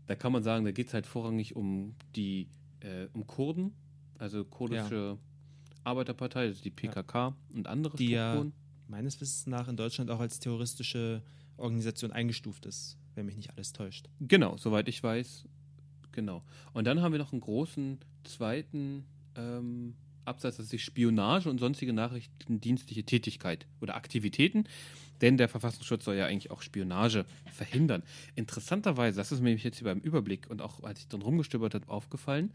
[0.07, 2.49] Da kann man sagen, da geht es halt vorrangig um die,
[2.81, 3.75] äh, um Kurden,
[4.19, 5.19] also kurdische
[5.85, 8.53] Arbeiterpartei, das ist die PKK und andere Die ja Strukturen.
[8.88, 11.22] Meines Wissens nach in Deutschland auch als terroristische
[11.57, 14.09] Organisation eingestuft ist, wenn mich nicht alles täuscht.
[14.20, 15.44] Genau, soweit ich weiß.
[16.12, 16.42] Genau.
[16.72, 19.05] Und dann haben wir noch einen großen zweiten
[19.37, 24.64] ähm, Absatz, das ist Spionage und sonstige nachrichtendienstliche Tätigkeit oder Aktivitäten.
[25.20, 28.05] Denn der Verfassungsschutz soll ja eigentlich auch Spionage verhindern.
[28.37, 31.74] Interessanterweise, das ist mir nämlich jetzt hier beim Überblick und auch als ich drin rumgestöbert
[31.74, 32.53] habe, aufgefallen.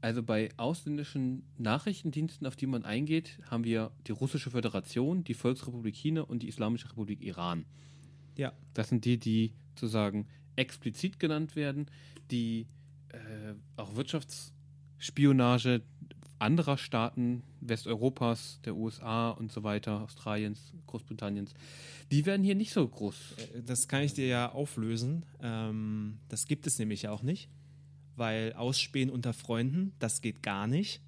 [0.00, 5.94] Also bei ausländischen Nachrichtendiensten, auf die man eingeht, haben wir die Russische Föderation, die Volksrepublik
[5.94, 7.66] China und die Islamische Republik Iran.
[8.36, 8.52] Ja.
[8.72, 11.86] Das sind die, die sozusagen explizit genannt werden,
[12.30, 12.66] die
[13.08, 15.82] äh, auch Wirtschaftsspionage
[16.40, 21.52] anderer Staaten, Westeuropas, der USA und so weiter, Australiens, Großbritanniens,
[22.10, 23.34] die werden hier nicht so groß.
[23.36, 25.26] Äh, Das kann ich dir ja auflösen.
[25.42, 27.50] Ähm, das gibt es nämlich auch nicht,
[28.20, 31.00] weil Ausspähen unter Freunden, das geht gar nicht.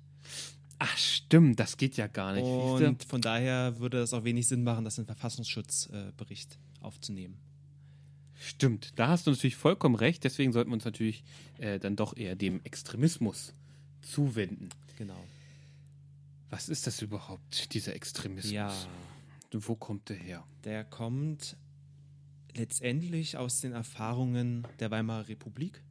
[0.78, 2.42] Ach stimmt, das geht ja gar nicht.
[2.42, 7.38] Und von daher würde es auch wenig Sinn machen, das in den Verfassungsschutzbericht aufzunehmen.
[8.34, 10.24] Stimmt, da hast du natürlich vollkommen recht.
[10.24, 11.22] Deswegen sollten wir uns natürlich
[11.58, 13.54] äh, dann doch eher dem Extremismus
[14.00, 14.70] zuwenden.
[14.96, 15.22] Genau.
[16.50, 18.52] Was ist das überhaupt, dieser Extremismus?
[18.52, 18.74] Ja,
[19.52, 20.44] Wo kommt der her?
[20.64, 21.56] der kommt
[22.54, 25.82] letztendlich aus den Erfahrungen der Weimarer Republik,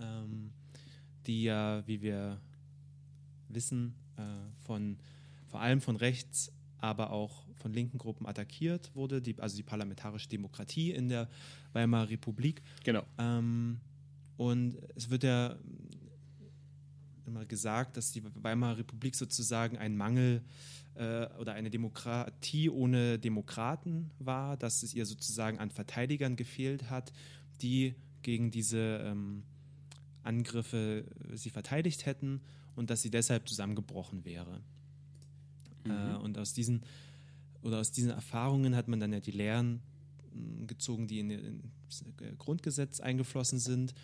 [0.00, 0.52] ähm,
[1.28, 2.40] die ja, wie wir
[3.48, 4.22] wissen, äh,
[4.64, 4.98] von
[5.46, 10.28] vor allem von rechts, aber auch von linken Gruppen attackiert wurde, die, also die parlamentarische
[10.28, 11.28] Demokratie in der
[11.72, 12.62] Weimarer Republik.
[12.84, 13.04] Genau.
[13.18, 13.80] Ähm,
[14.36, 15.56] und es wird ja
[17.26, 20.42] immer gesagt, dass die Weimarer Republik sozusagen ein Mangel
[20.94, 27.12] äh, oder eine Demokratie ohne Demokraten war, dass es ihr sozusagen an Verteidigern gefehlt hat,
[27.60, 29.42] die gegen diese ähm,
[30.28, 32.40] Angriffe äh, sie verteidigt hätten
[32.76, 34.60] und dass sie deshalb zusammengebrochen wäre.
[35.84, 36.82] Äh, und aus diesen
[37.62, 39.80] oder aus diesen Erfahrungen hat man dann ja die Lehren
[40.32, 42.04] mh, gezogen, die in, in das
[42.38, 43.94] Grundgesetz eingeflossen sind.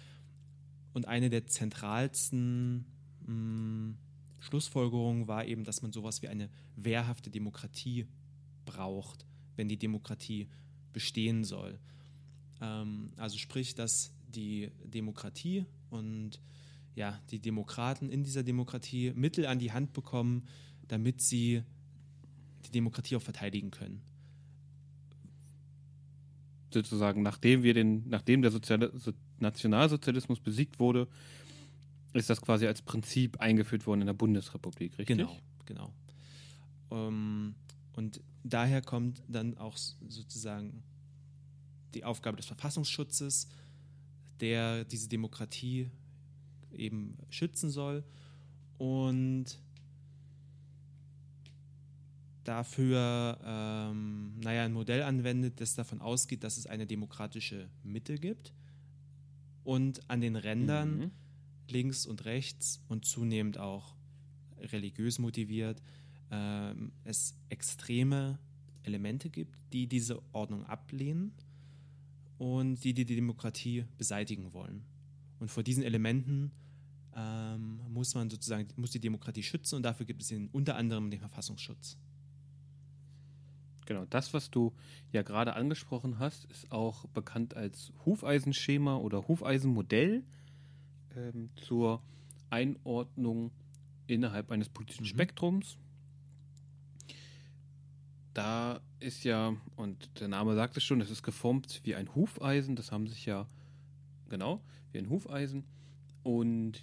[0.93, 2.87] Und eine der zentralsten
[3.27, 3.95] mh,
[4.41, 8.07] Schlussfolgerungen war eben, dass man sowas wie eine wehrhafte Demokratie
[8.65, 9.25] braucht,
[9.57, 10.49] wenn die Demokratie
[10.93, 11.79] bestehen soll.
[12.61, 16.41] Ähm, also sprich, dass die Demokratie und
[16.95, 20.47] ja, die Demokraten in dieser Demokratie Mittel an die Hand bekommen,
[20.89, 21.63] damit sie
[22.67, 24.03] die Demokratie auch verteidigen können.
[26.73, 31.09] Sozusagen, nachdem wir den, nachdem der Sozial so Nationalsozialismus besiegt wurde,
[32.13, 35.17] ist das quasi als Prinzip eingeführt worden in der Bundesrepublik, richtig?
[35.17, 35.93] Genau, genau.
[36.91, 37.55] Ähm,
[37.93, 40.83] und daher kommt dann auch sozusagen
[41.95, 43.49] die Aufgabe des Verfassungsschutzes,
[44.41, 45.91] der diese Demokratie
[46.73, 48.05] eben schützen soll
[48.79, 49.59] und
[52.45, 58.53] dafür ähm, naja, ein Modell anwendet, das davon ausgeht, dass es eine demokratische Mitte gibt
[59.63, 61.11] und an den Rändern Mhm.
[61.71, 63.95] links und rechts und zunehmend auch
[64.59, 65.83] religiös motiviert
[66.31, 68.39] ähm, es extreme
[68.83, 71.33] Elemente gibt, die diese Ordnung ablehnen
[72.39, 74.85] und die die Demokratie beseitigen wollen.
[75.39, 76.53] Und vor diesen Elementen
[77.17, 81.11] ähm, muss man sozusagen muss die Demokratie schützen und dafür gibt es den, unter anderem
[81.11, 81.99] den Verfassungsschutz.
[83.87, 84.73] Genau, das, was du
[85.13, 90.25] ja gerade angesprochen hast, ist auch bekannt als Hufeisenschema oder Hufeisenmodell
[91.15, 92.03] ähm, zur
[92.51, 93.51] Einordnung
[94.07, 95.09] innerhalb eines politischen Mhm.
[95.09, 95.77] Spektrums.
[98.35, 102.75] Da ist ja, und der Name sagt es schon, es ist geformt wie ein Hufeisen,
[102.77, 103.47] das haben sich ja,
[104.29, 104.61] genau,
[104.93, 105.65] wie ein Hufeisen.
[106.25, 106.83] Und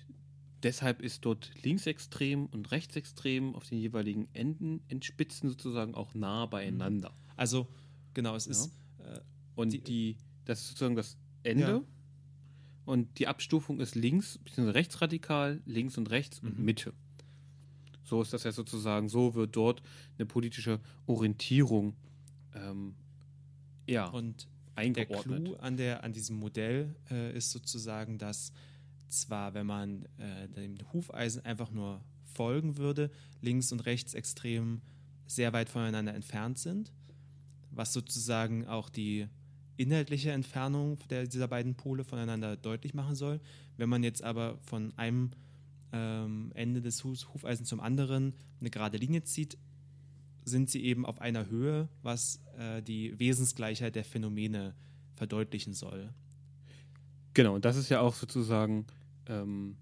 [0.63, 7.13] deshalb ist dort linksextrem und rechtsextrem auf den jeweiligen Enden, Endspitzen sozusagen auch nah beieinander.
[7.35, 7.67] Also
[8.13, 8.51] genau, es Ja.
[8.51, 9.19] ist äh,
[9.55, 11.63] Und Die- die, das ist sozusagen das Ende.
[11.67, 11.81] Ja.
[12.85, 14.69] Und die Abstufung ist links bzw.
[14.69, 16.65] rechtsradikal, links und rechts und Mhm.
[16.65, 16.93] Mitte.
[18.11, 19.81] So ist das ja sozusagen, so wird dort
[20.17, 21.95] eine politische Orientierung
[22.53, 22.93] ähm,
[23.87, 25.45] ja, und der eingeordnet.
[25.45, 28.51] Clou an, der, an diesem Modell äh, ist sozusagen, dass
[29.07, 34.81] zwar, wenn man äh, dem Hufeisen einfach nur folgen würde, links und rechts extrem
[35.25, 36.91] sehr weit voneinander entfernt sind,
[37.69, 39.29] was sozusagen auch die
[39.77, 43.39] inhaltliche Entfernung der, dieser beiden Pole voneinander deutlich machen soll.
[43.77, 45.31] Wenn man jetzt aber von einem
[45.93, 49.57] ähm, Ende des Huf Hufeisens zum anderen eine gerade Linie zieht,
[50.43, 54.73] sind sie eben auf einer Höhe, was äh, die Wesensgleichheit der Phänomene
[55.15, 56.13] verdeutlichen soll.
[57.33, 58.87] Genau, und das ist ja auch sozusagen
[59.27, 59.77] ähm,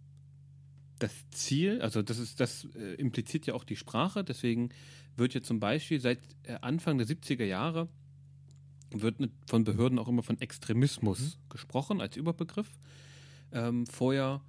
[0.99, 4.69] das Ziel, also das ist, das äh, impliziert ja auch die Sprache, deswegen
[5.15, 7.87] wird ja zum Beispiel seit äh, Anfang der 70er Jahre
[8.91, 11.49] wird von Behörden auch immer von Extremismus mhm.
[11.49, 12.69] gesprochen als Überbegriff.
[13.51, 14.41] Ähm, vorher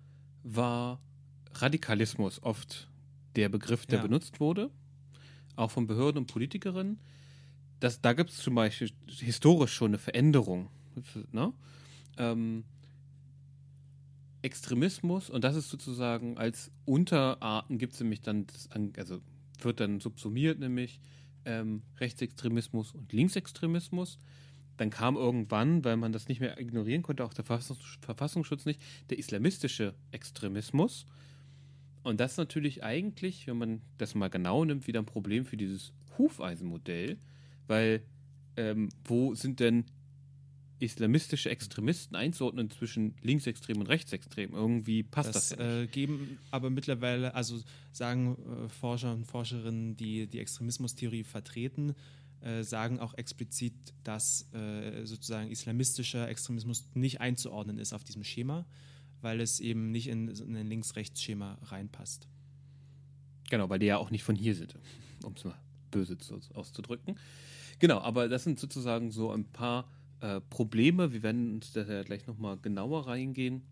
[0.43, 1.01] war
[1.55, 2.89] Radikalismus oft
[3.37, 4.03] der Begriff, der ja.
[4.03, 4.71] benutzt wurde,
[5.57, 7.01] auch von Behörden und Politikerinnen.
[7.81, 10.69] Das, da gibt es zum Beispiel historisch schon eine Veränderung.
[11.33, 11.53] Ne?
[12.19, 12.65] Ähm,
[14.43, 19.21] Extremismus, und das ist sozusagen als Unterarten gibt es nämlich dann, das, also
[19.61, 21.01] wird dann subsumiert, nämlich
[21.45, 24.19] ähm, Rechtsextremismus und Linksextremismus.
[24.77, 29.19] Dann kam irgendwann, weil man das nicht mehr ignorieren konnte, auch der Verfassungsschutz nicht, der
[29.19, 31.05] islamistische Extremismus.
[32.03, 35.57] Und das ist natürlich eigentlich, wenn man das mal genau nimmt, wieder ein Problem für
[35.57, 37.19] dieses Hufeisenmodell,
[37.67, 38.03] weil
[38.57, 39.85] ähm, wo sind denn
[40.81, 44.55] islamistische Extremisten einzuordnen zwischen linksextrem und rechtsextrem.
[44.55, 45.83] Irgendwie passt das, das ja nicht.
[45.83, 47.61] Äh, geben aber mittlerweile, also
[47.93, 51.95] sagen äh, Forscher und Forscherinnen, die die Extremismustheorie vertreten,
[52.41, 58.67] äh, sagen auch explizit, dass äh, sozusagen islamistischer Extremismus nicht einzuordnen ist auf diesem Schema,
[59.23, 62.29] weil es eben nicht in, in ein Links-Rechts-Schema reinpasst.
[63.51, 64.77] Genau, weil die ja auch nicht von hier sind,
[65.25, 65.59] um es mal
[65.91, 66.17] böse
[66.55, 67.17] auszudrücken.
[67.81, 71.13] Genau, aber das sind sozusagen so ein paar äh, Probleme.
[71.13, 73.63] Wir werden uns da ja gleich nochmal genauer reingehen.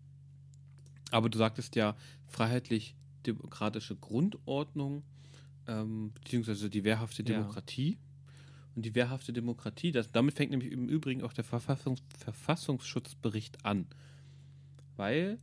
[1.11, 1.95] Aber du sagtest ja
[2.27, 5.03] freiheitlich-demokratische Grundordnung,
[5.67, 7.91] ähm, beziehungsweise die wehrhafte Demokratie.
[7.91, 7.97] Ja.
[8.75, 13.87] Und die wehrhafte Demokratie, das, damit fängt nämlich im Übrigen auch der Verfassungs Verfassungsschutzbericht an.
[14.99, 15.39] Weil,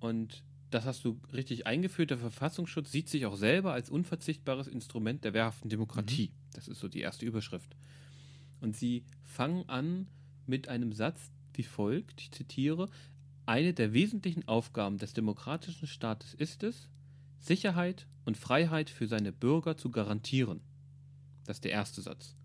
[0.00, 5.24] und das hast du richtig eingeführt, der Verfassungsschutz sieht sich auch selber als unverzichtbares Instrument
[5.24, 6.28] der wehrhaften Demokratie.
[6.28, 6.52] Mhm.
[6.52, 7.74] Das ist so die erste Überschrift.
[8.60, 10.08] Und sie fangen an,
[10.46, 12.90] mit einem Satz wie folgt, ich zitiere,
[13.46, 16.90] eine der wesentlichen Aufgaben des demokratischen Staates ist es,
[17.38, 20.60] Sicherheit und Freiheit für seine Bürger zu garantieren.
[21.46, 22.36] Das ist der erste Satz.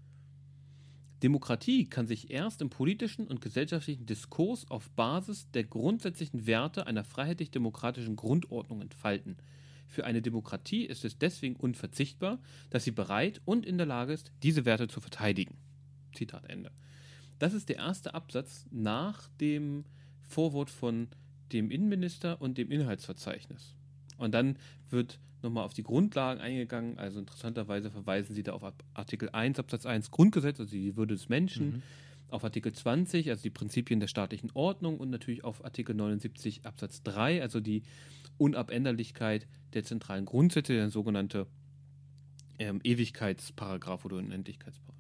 [1.24, 7.04] Demokratie kann sich erst im politischen und gesellschaftlichen Diskurs auf Basis der grundsätzlichen Werte einer
[7.04, 9.38] freiheitlich-demokratischen Grundordnung entfalten.
[9.88, 14.32] Für eine Demokratie ist es deswegen unverzichtbar, dass sie bereit und in der Lage ist,
[14.44, 15.56] diese Werte zu verteidigen.
[16.14, 16.72] Zitat Ende.
[17.40, 19.86] Das ist der erste Absatz nach dem
[20.22, 21.08] Vorwort von
[21.52, 23.77] dem Innenminister und dem Inhaltsverzeichnis.
[24.18, 24.58] Und dann
[24.90, 26.98] wird nochmal auf die Grundlagen eingegangen.
[26.98, 31.30] Also interessanterweise verweisen sie da auf Artikel 1 Absatz 1 Grundgesetz, also die Würde des
[31.30, 31.84] Menschen, mhm.
[32.30, 37.04] auf Artikel 20, also die Prinzipien der staatlichen Ordnung und natürlich auf Artikel 79 Absatz
[37.04, 37.84] 3, also die
[38.38, 41.48] Unabänderlichkeit der zentralen Grundsätze, der sogenannte
[42.60, 44.98] ähm, Ewigkeitsparagraph oder Unendlichkeitsparagraph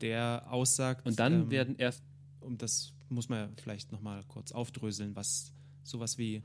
[0.00, 1.06] der aussagt.
[1.06, 2.02] Und dann ähm, werden erst.
[2.40, 5.52] Und das muss man ja vielleicht nochmal kurz aufdröseln, was
[5.82, 6.42] sowas wie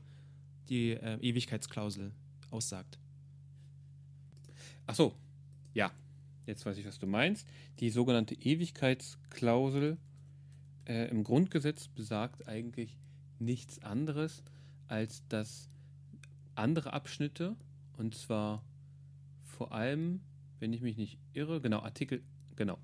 [0.68, 2.12] die äh, Ewigkeitsklausel
[2.50, 2.98] aussagt.
[4.86, 5.14] Ach so,
[5.74, 5.92] ja.
[6.46, 7.46] Jetzt weiß ich, was du meinst.
[7.78, 9.96] Die sogenannte Ewigkeitsklausel
[10.86, 12.98] äh, im Grundgesetz besagt eigentlich
[13.38, 14.42] nichts anderes,
[14.88, 15.68] als dass
[16.54, 17.56] andere Abschnitte,
[17.96, 18.64] und zwar
[19.44, 20.20] vor allem,
[20.58, 22.22] wenn ich mich nicht irre, genau, Artikel,
[22.56, 22.78] genau,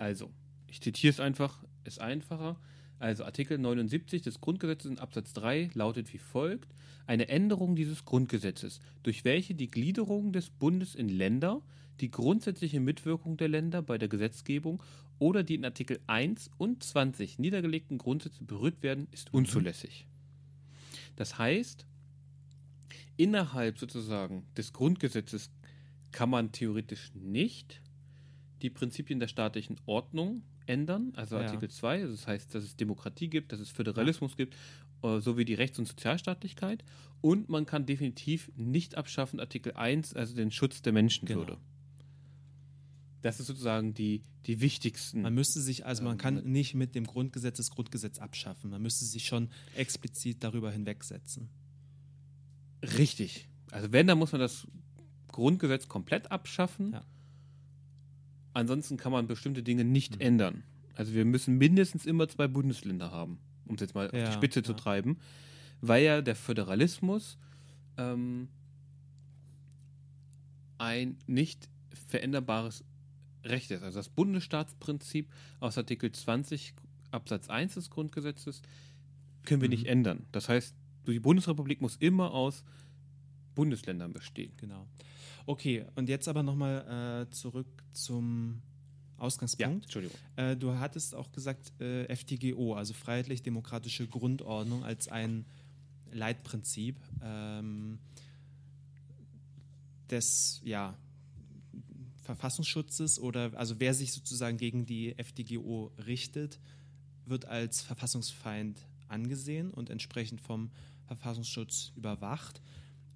[0.00, 0.32] also,
[0.66, 2.58] ich zitiere es einfach, ist einfacher.
[3.00, 6.74] Also Artikel 79 des Grundgesetzes in Absatz 3 lautet wie folgt:
[7.06, 11.62] Eine Änderung dieses Grundgesetzes, durch welche die Gliederung des Bundes in Länder,
[12.00, 14.82] die grundsätzliche Mitwirkung der Länder bei der Gesetzgebung
[15.18, 19.38] oder die in Artikel 1 und 20 niedergelegten Grundsätze berührt werden, ist mhm.
[19.38, 20.06] unzulässig.
[21.16, 21.86] Das heißt,
[23.16, 25.50] innerhalb sozusagen des Grundgesetzes
[26.12, 27.80] kann man theoretisch nicht
[28.60, 31.42] die Prinzipien der staatlichen Ordnung ändern, also ja.
[31.42, 34.54] Artikel 2, also das heißt, dass es Demokratie gibt, dass es Föderalismus gibt,
[35.02, 36.84] äh, sowie die Rechts- und Sozialstaatlichkeit.
[37.20, 41.52] Und man kann definitiv nicht abschaffen Artikel 1, also den Schutz der Menschenwürde.
[41.52, 41.64] Genau.
[43.22, 45.22] Das ist sozusagen die, die wichtigsten.
[45.22, 48.70] Man müsste sich, also man kann nicht mit dem Grundgesetz das Grundgesetz abschaffen.
[48.70, 51.50] Man müsste sich schon explizit darüber hinwegsetzen.
[52.82, 53.48] Richtig.
[53.70, 54.66] Also wenn, dann muss man das
[55.28, 56.92] Grundgesetz komplett abschaffen.
[56.92, 57.04] Ja.
[58.52, 60.20] Ansonsten kann man bestimmte Dinge nicht mhm.
[60.20, 60.62] ändern.
[60.94, 64.34] Also wir müssen mindestens immer zwei Bundesländer haben, um es jetzt mal ja, auf die
[64.34, 64.64] Spitze ja.
[64.64, 65.18] zu treiben,
[65.80, 67.38] weil ja der Föderalismus
[67.96, 68.48] ähm,
[70.78, 71.68] ein nicht
[72.08, 72.84] veränderbares
[73.44, 73.82] Recht ist.
[73.82, 76.74] Also das Bundesstaatsprinzip aus Artikel 20
[77.10, 78.62] Absatz 1 des Grundgesetzes
[79.44, 79.74] können wir mhm.
[79.74, 80.26] nicht ändern.
[80.32, 80.74] Das heißt,
[81.06, 82.64] die Bundesrepublik muss immer aus
[83.54, 84.52] Bundesländern bestehen.
[84.58, 84.86] Genau.
[85.50, 88.62] Okay, und jetzt aber nochmal äh, zurück zum
[89.16, 89.58] Ausgangspunkt.
[89.58, 90.16] Ja, Entschuldigung.
[90.36, 95.44] Äh, du hattest auch gesagt, äh, FTGO, also Freiheitlich-Demokratische Grundordnung, als ein
[96.12, 97.00] Leitprinzip.
[97.20, 97.98] Ähm,
[100.08, 100.96] des ja,
[102.22, 106.60] Verfassungsschutzes oder also wer sich sozusagen gegen die FDGO richtet,
[107.26, 110.70] wird als Verfassungsfeind angesehen und entsprechend vom
[111.08, 112.62] Verfassungsschutz überwacht.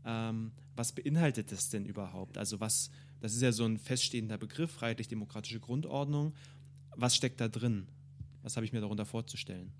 [0.04, 2.36] Ähm, was beinhaltet das denn überhaupt?
[2.38, 2.90] Also was,
[3.20, 6.34] das ist ja so ein feststehender Begriff, freiheitlich-demokratische Grundordnung.
[6.96, 7.86] Was steckt da drin?
[8.42, 9.72] Was habe ich mir darunter vorzustellen?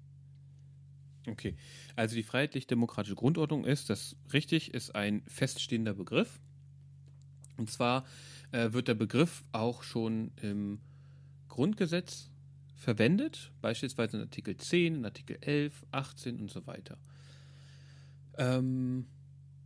[1.26, 1.56] Okay,
[1.96, 6.40] also die freiheitlich-demokratische Grundordnung ist, das richtig, ist ein feststehender Begriff.
[7.56, 8.04] Und zwar
[8.52, 10.80] äh, wird der Begriff auch schon im
[11.48, 12.30] Grundgesetz
[12.74, 16.98] verwendet, beispielsweise in Artikel 10, in Artikel 11, 18 und so weiter.
[18.36, 19.06] Ähm,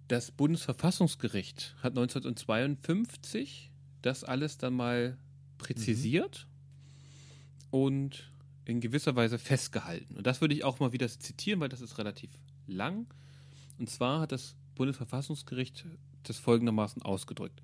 [0.09, 3.71] das Bundesverfassungsgericht hat 1952
[4.03, 5.19] das alles dann mal
[5.59, 6.47] präzisiert
[7.71, 7.79] mhm.
[7.79, 8.33] und
[8.65, 10.17] in gewisser Weise festgehalten.
[10.17, 12.31] Und das würde ich auch mal wieder zitieren, weil das ist relativ
[12.67, 13.07] lang.
[13.79, 15.87] Und zwar hat das Bundesverfassungsgericht
[16.23, 17.63] das folgendermaßen ausgedrückt.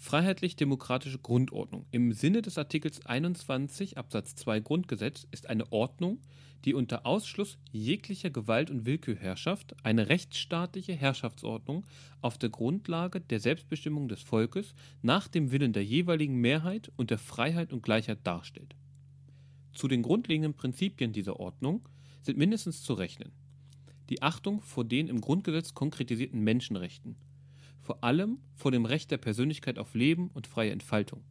[0.00, 1.84] Freiheitlich-demokratische Grundordnung.
[1.90, 6.20] Im Sinne des Artikels 21 Absatz 2 Grundgesetz ist eine Ordnung,
[6.64, 11.84] die unter Ausschluss jeglicher Gewalt- und Willkürherrschaft eine rechtsstaatliche Herrschaftsordnung
[12.20, 17.18] auf der Grundlage der Selbstbestimmung des Volkes nach dem Willen der jeweiligen Mehrheit und der
[17.18, 18.76] Freiheit und Gleichheit darstellt.
[19.72, 21.88] Zu den grundlegenden Prinzipien dieser Ordnung
[22.22, 23.32] sind mindestens zu rechnen.
[24.10, 27.16] Die Achtung vor den im Grundgesetz konkretisierten Menschenrechten
[27.88, 31.24] vor allem vor dem Recht der Persönlichkeit auf Leben und freie Entfaltung,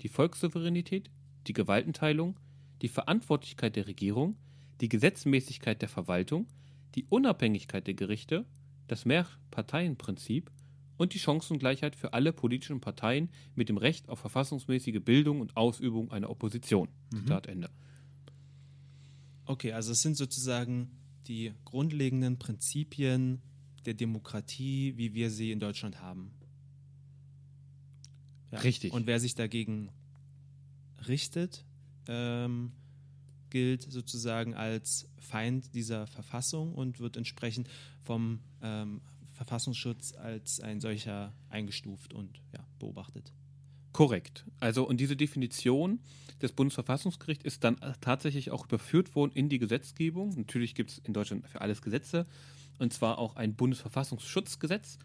[0.00, 1.10] die Volkssouveränität,
[1.46, 2.40] die Gewaltenteilung,
[2.80, 4.38] die Verantwortlichkeit der Regierung,
[4.80, 6.46] die Gesetzmäßigkeit der Verwaltung,
[6.94, 8.46] die Unabhängigkeit der Gerichte,
[8.86, 10.50] das Mehrparteienprinzip
[10.96, 16.10] und die Chancengleichheit für alle politischen Parteien mit dem Recht auf verfassungsmäßige Bildung und Ausübung
[16.10, 16.88] einer Opposition.
[17.12, 17.18] Mhm.
[17.18, 17.68] Zitat Ende.
[19.44, 20.90] Okay, also es sind sozusagen
[21.26, 23.42] die grundlegenden Prinzipien
[23.88, 26.30] der Demokratie, wie wir sie in Deutschland haben.
[28.52, 28.58] Ja.
[28.58, 28.92] Richtig.
[28.92, 29.90] Und wer sich dagegen
[31.08, 31.64] richtet,
[32.06, 32.72] ähm,
[33.48, 37.70] gilt sozusagen als Feind dieser Verfassung und wird entsprechend
[38.02, 39.00] vom ähm,
[39.32, 43.32] Verfassungsschutz als ein solcher eingestuft und ja, beobachtet.
[43.92, 44.44] Korrekt.
[44.60, 46.00] Also und diese Definition
[46.42, 50.34] des Bundesverfassungsgerichts ist dann tatsächlich auch überführt worden in die Gesetzgebung.
[50.36, 52.26] Natürlich gibt es in Deutschland für alles Gesetze,
[52.78, 54.98] und zwar auch ein Bundesverfassungsschutzgesetz.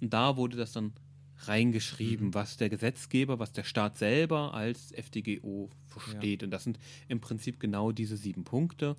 [0.00, 0.92] Und da wurde das dann
[1.38, 2.34] reingeschrieben, mhm.
[2.34, 6.42] was der Gesetzgeber, was der Staat selber als FDGO versteht.
[6.42, 6.46] Ja.
[6.46, 8.96] Und das sind im Prinzip genau diese sieben Punkte.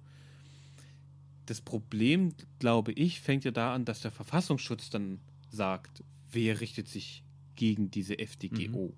[1.46, 6.88] Das Problem, glaube ich, fängt ja da an, dass der Verfassungsschutz dann sagt, wer richtet
[6.88, 7.24] sich
[7.56, 8.88] gegen diese FDGO.
[8.88, 8.94] Mhm.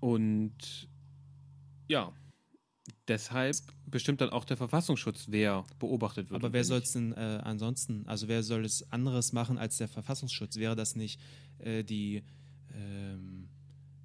[0.00, 0.88] Und
[1.88, 2.12] ja,
[3.08, 6.42] deshalb bestimmt dann auch der Verfassungsschutz, wer beobachtet wird.
[6.42, 9.88] Aber wer soll es denn äh, ansonsten, also wer soll es anderes machen als der
[9.88, 10.56] Verfassungsschutz?
[10.56, 11.20] Wäre das nicht
[11.58, 12.22] äh, die
[12.74, 13.48] ähm,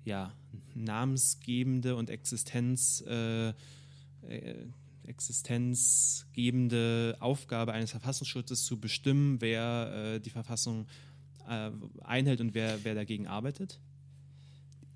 [0.03, 0.33] ja,
[0.73, 3.53] namensgebende und Existenz, äh, äh,
[5.03, 10.88] existenzgebende Aufgabe eines Verfassungsschutzes zu bestimmen, wer äh, die Verfassung
[11.47, 11.71] äh,
[12.03, 13.79] einhält und wer, wer dagegen arbeitet?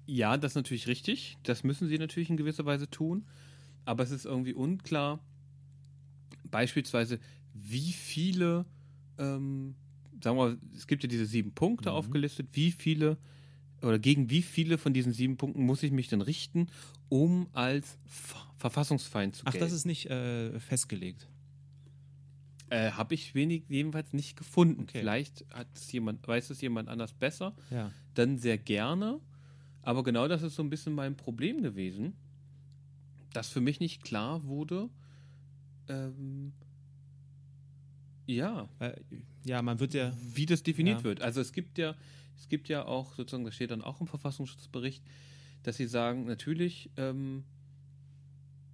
[0.05, 1.37] Ja, das ist natürlich richtig.
[1.43, 3.25] Das müssen sie natürlich in gewisser Weise tun
[3.85, 5.19] aber es ist irgendwie unklar,
[6.49, 7.19] beispielsweise,
[7.53, 8.65] wie viele,
[9.17, 9.75] ähm,
[10.23, 11.95] sagen wir es gibt ja diese sieben Punkte mhm.
[11.95, 13.17] aufgelistet, wie viele
[13.81, 16.67] oder gegen wie viele von diesen sieben Punkten muss ich mich denn richten,
[17.09, 17.97] um als
[18.57, 19.57] Verfassungsfeind zu gelten?
[19.57, 21.27] Ach, das ist nicht äh, festgelegt.
[22.69, 24.83] Äh, Habe ich wenig, jedenfalls nicht gefunden.
[24.83, 24.99] Okay.
[24.99, 27.55] Vielleicht hat es jemand, weiß es jemand anders besser.
[27.71, 27.91] Ja.
[28.13, 29.19] Dann sehr gerne.
[29.81, 32.13] Aber genau das ist so ein bisschen mein Problem gewesen
[33.33, 34.89] dass für mich nicht klar wurde,
[35.87, 36.53] ähm,
[38.25, 38.69] ja.
[39.45, 40.13] Ja, man wird ja.
[40.33, 41.03] Wie das definiert ja.
[41.03, 41.21] wird.
[41.21, 41.95] Also es gibt ja,
[42.37, 45.03] es gibt ja auch, sozusagen, das steht dann auch im Verfassungsschutzbericht,
[45.63, 47.43] dass sie sagen, natürlich, ähm,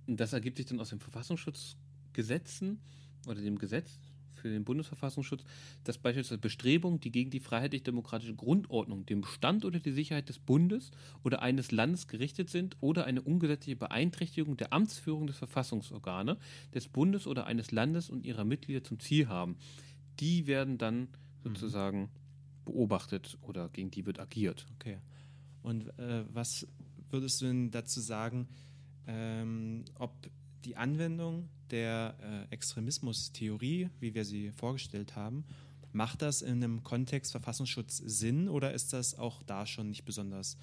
[0.06, 2.80] das ergibt sich dann aus den Verfassungsschutzgesetzen
[3.26, 4.00] oder dem Gesetz,
[4.48, 5.44] für den Bundesverfassungsschutz,
[5.84, 10.92] dass beispielsweise Bestrebungen, die gegen die freiheitlich-demokratische Grundordnung, den Bestand oder die Sicherheit des Bundes
[11.24, 16.38] oder eines Landes gerichtet sind oder eine ungesetzliche Beeinträchtigung der Amtsführung des Verfassungsorgane
[16.74, 19.58] des Bundes oder eines Landes und ihrer Mitglieder zum Ziel haben,
[20.20, 21.08] die werden dann mhm.
[21.44, 22.10] sozusagen mhm.
[22.66, 24.66] beobachtet oder gegen die wird agiert.
[24.76, 25.00] Okay.
[25.62, 26.68] Und äh, was
[27.10, 28.48] würdest du denn dazu sagen,
[29.08, 30.14] ähm, ob
[30.66, 32.16] die Anwendung der
[32.50, 35.46] äh, Extremismustheorie, wie wir sie vorgestellt haben,
[35.92, 40.58] macht das in einem Kontext Verfassungsschutz Sinn oder ist das auch da schon nicht besonders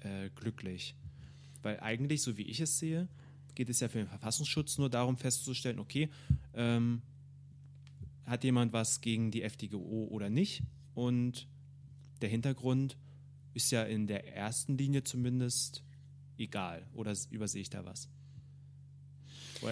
[0.00, 0.94] äh, glücklich?
[1.62, 3.08] Weil eigentlich, so wie ich es sehe,
[3.54, 6.08] geht es ja für den Verfassungsschutz nur darum festzustellen, okay,
[6.54, 7.02] ähm,
[8.24, 10.62] hat jemand was gegen die FDGO oder nicht?
[10.94, 11.48] Und
[12.20, 12.96] der Hintergrund
[13.54, 15.82] ist ja in der ersten Linie zumindest
[16.36, 16.86] egal.
[16.92, 18.08] Oder übersehe ich da was?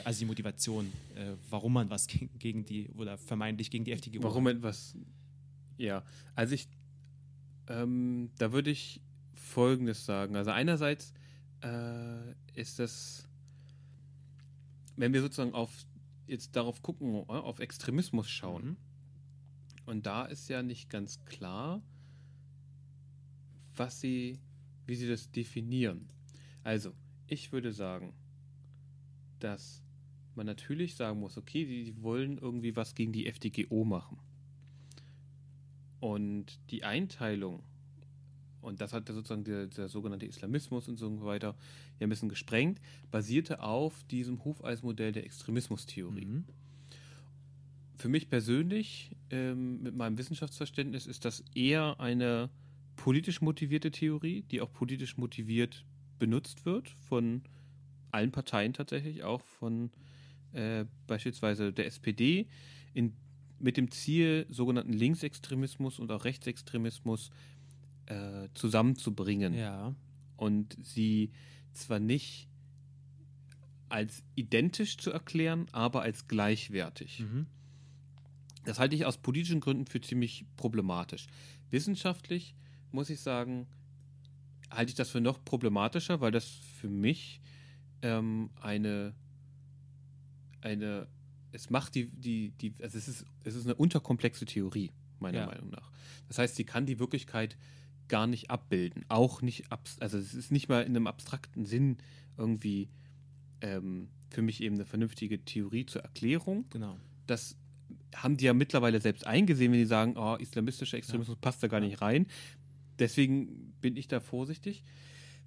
[0.05, 4.23] Also die Motivation, äh, warum man was gegen, die oder vermeintlich gegen die FDGO.
[4.23, 4.97] Warum etwas.
[5.77, 6.03] Ja,
[6.35, 6.69] also ich.
[7.67, 9.01] Ähm, da würde ich
[9.33, 10.37] Folgendes sagen.
[10.37, 11.13] Also einerseits
[11.63, 13.27] äh, ist das,
[14.97, 15.71] wenn wir sozusagen auf
[16.27, 18.65] jetzt darauf gucken, äh, auf Extremismus schauen.
[18.65, 18.77] Mhm.
[19.87, 21.83] Und da ist ja nicht ganz klar,
[23.77, 24.39] was sie,
[24.87, 26.09] wie sie das definieren.
[26.63, 26.95] Also,
[27.27, 28.15] ich würde sagen,
[29.41, 29.83] dass
[30.35, 34.19] man natürlich sagen muss, okay, die wollen irgendwie was gegen die FDGO machen.
[36.01, 37.63] Und die Einteilung,
[38.61, 41.57] und das hat sozusagen der, der, sogenannte Islamismus und so weiter
[41.99, 42.81] ja ein bisschen gesprengt,
[43.11, 46.27] basierte auf diesem Hufeismodell der Extremismustheorie.
[46.27, 46.45] Mhm.
[47.97, 52.51] Für mich persönlich, ähm, mit meinem Wissenschaftsverständnis, ist das eher eine
[52.97, 55.85] politisch motivierte Theorie, die auch politisch motiviert
[56.19, 57.43] benutzt wird von
[58.15, 59.91] allen Parteien tatsächlich, auch von
[60.53, 62.47] äh, beispielsweise der SPD,
[62.95, 63.15] in,
[63.59, 67.31] mit dem Ziel, sogenannten Linksextremismus und auch Rechtsextremismus
[68.07, 69.55] äh, zusammenzubringen.
[69.55, 69.95] Ja.
[70.37, 71.33] Und sie
[71.73, 72.49] zwar nicht
[73.89, 77.21] als identisch zu erklären, aber als gleichwertig.
[77.21, 77.47] Mhm.
[78.65, 81.27] Das halte ich aus politischen Gründen für ziemlich problematisch.
[81.71, 82.55] Wissenschaftlich
[82.93, 83.67] muss ich sagen,
[84.71, 86.47] halte ich das für noch problematischer, weil das
[86.81, 87.41] für mich
[88.05, 89.15] ähm, eine,
[90.61, 91.09] eine,
[91.53, 95.47] es macht die, die, die, also es ist, es ist eine unterkomplexe Theorie, meiner ja.
[95.47, 95.91] Meinung nach.
[96.29, 97.57] Das heißt, sie kann die Wirklichkeit
[98.09, 99.05] gar nicht abbilden.
[99.09, 99.65] Auch nicht,
[100.01, 101.97] also es ist nicht mal in einem abstrakten Sinn
[102.37, 102.91] irgendwie
[103.63, 106.67] ähm, für mich eben eine vernünftige Theorie zur Erklärung.
[106.71, 106.99] Genau.
[107.27, 107.57] Das
[108.15, 111.41] haben die ja mittlerweile selbst eingesehen, wenn die sagen, oh, islamistischer Extremismus ja.
[111.41, 112.27] passt da gar nicht rein.
[112.99, 114.85] Deswegen bin ich da vorsichtig.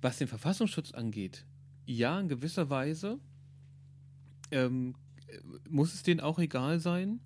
[0.02, 1.46] Was den Verfassungsschutz angeht,
[1.88, 3.20] ja, in gewisser Weise
[4.52, 4.94] ähm,
[5.68, 7.22] muss es denen auch egal sein.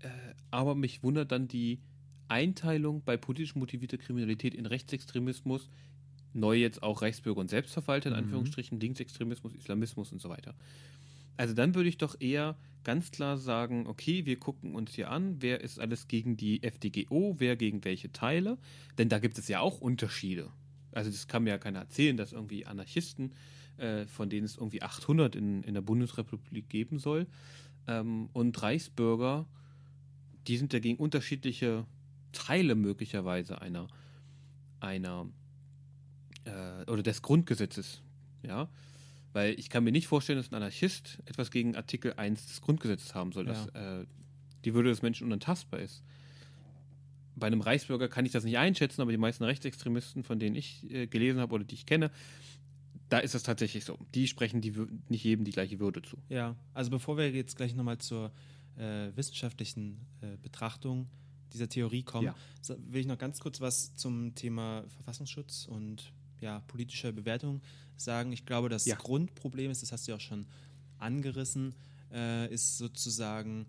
[0.00, 0.08] Äh,
[0.50, 1.80] aber mich wundert dann die
[2.28, 5.68] Einteilung bei politisch motivierter Kriminalität in Rechtsextremismus,
[6.34, 8.22] neu jetzt auch Reichsbürger und Selbstverwalter, in mhm.
[8.24, 10.54] Anführungsstrichen, Linksextremismus, Islamismus und so weiter.
[11.36, 15.36] Also dann würde ich doch eher ganz klar sagen, okay, wir gucken uns hier an,
[15.40, 18.58] wer ist alles gegen die FDGO, wer gegen welche Teile,
[18.98, 20.50] denn da gibt es ja auch Unterschiede.
[20.90, 23.32] Also das kann mir ja keiner erzählen, dass irgendwie Anarchisten,
[23.78, 27.26] äh, von denen es irgendwie 800 in, in der Bundesrepublik geben soll,
[27.86, 29.46] ähm, und Reichsbürger,
[30.46, 31.86] die sind ja gegen unterschiedliche
[32.32, 33.88] Teile möglicherweise einer,
[34.80, 35.26] einer
[36.44, 38.02] äh, oder des Grundgesetzes,
[38.42, 38.68] ja.
[39.32, 43.14] Weil ich kann mir nicht vorstellen, dass ein Anarchist etwas gegen Artikel 1 des Grundgesetzes
[43.14, 44.00] haben soll, dass ja.
[44.00, 44.06] äh,
[44.64, 46.04] die Würde des Menschen unantastbar ist.
[47.34, 50.88] Bei einem Reichsbürger kann ich das nicht einschätzen, aber die meisten Rechtsextremisten, von denen ich
[50.90, 52.10] äh, gelesen habe oder die ich kenne,
[53.12, 53.98] da ist es tatsächlich so.
[54.14, 54.72] Die sprechen die,
[55.08, 56.16] nicht jedem die gleiche Würde zu.
[56.30, 58.32] Ja, also bevor wir jetzt gleich nochmal zur
[58.78, 61.10] äh, wissenschaftlichen äh, Betrachtung
[61.52, 62.76] dieser Theorie kommen, ja.
[62.88, 66.10] will ich noch ganz kurz was zum Thema Verfassungsschutz und
[66.40, 67.60] ja, politischer Bewertung
[67.96, 68.32] sagen.
[68.32, 68.96] Ich glaube, das ja.
[68.96, 70.46] Grundproblem ist, das hast du ja auch schon
[70.96, 71.74] angerissen,
[72.10, 73.66] äh, ist sozusagen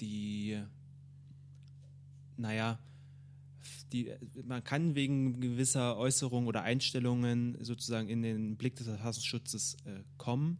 [0.00, 0.62] die,
[2.36, 2.78] naja,
[3.92, 4.12] die,
[4.44, 10.58] man kann wegen gewisser Äußerungen oder Einstellungen sozusagen in den Blick des Verfassungsschutzes äh, kommen.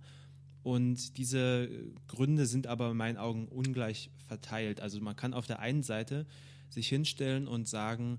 [0.62, 1.68] Und diese
[2.08, 4.80] Gründe sind aber in meinen Augen ungleich verteilt.
[4.80, 6.26] Also man kann auf der einen Seite
[6.70, 8.18] sich hinstellen und sagen,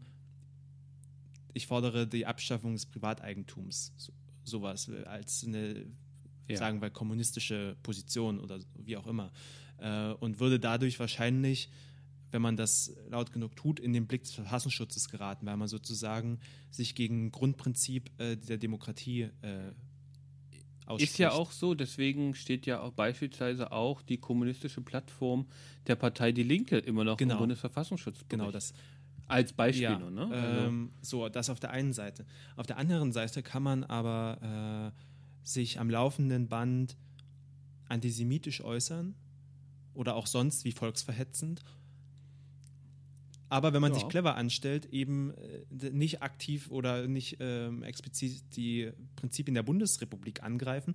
[1.53, 4.11] ich fordere die Abschaffung des Privateigentums, so,
[4.43, 5.86] sowas als eine,
[6.47, 6.57] ja.
[6.57, 9.31] sagen wir, kommunistische Position oder wie auch immer.
[9.77, 11.69] Äh, und würde dadurch wahrscheinlich,
[12.32, 16.39] wenn man das laut genug tut, in den Blick des Verfassungsschutzes geraten, weil man sozusagen
[16.69, 19.71] sich gegen Grundprinzip äh, der Demokratie äh,
[20.86, 21.13] Ausspricht.
[21.13, 25.47] Ist ja auch so, deswegen steht ja auch beispielsweise auch die kommunistische Plattform
[25.88, 27.36] der Partei Die Linke immer noch genau.
[27.36, 28.26] im Bundesverfassungsschutz.
[28.30, 28.73] Genau, das.
[29.28, 30.28] Als Beispiel, ja, nur, ne?
[30.28, 30.67] Also.
[30.67, 32.26] Ähm, so, das auf der einen Seite.
[32.55, 36.95] Auf der anderen Seite kann man aber äh, sich am laufenden Band
[37.89, 39.15] antisemitisch äußern
[39.95, 41.61] oder auch sonst wie volksverhetzend
[43.49, 43.99] aber wenn man ja.
[43.99, 50.43] sich clever anstellt, eben äh, nicht aktiv oder nicht ähm, explizit die Prinzipien der Bundesrepublik
[50.43, 50.93] angreifen,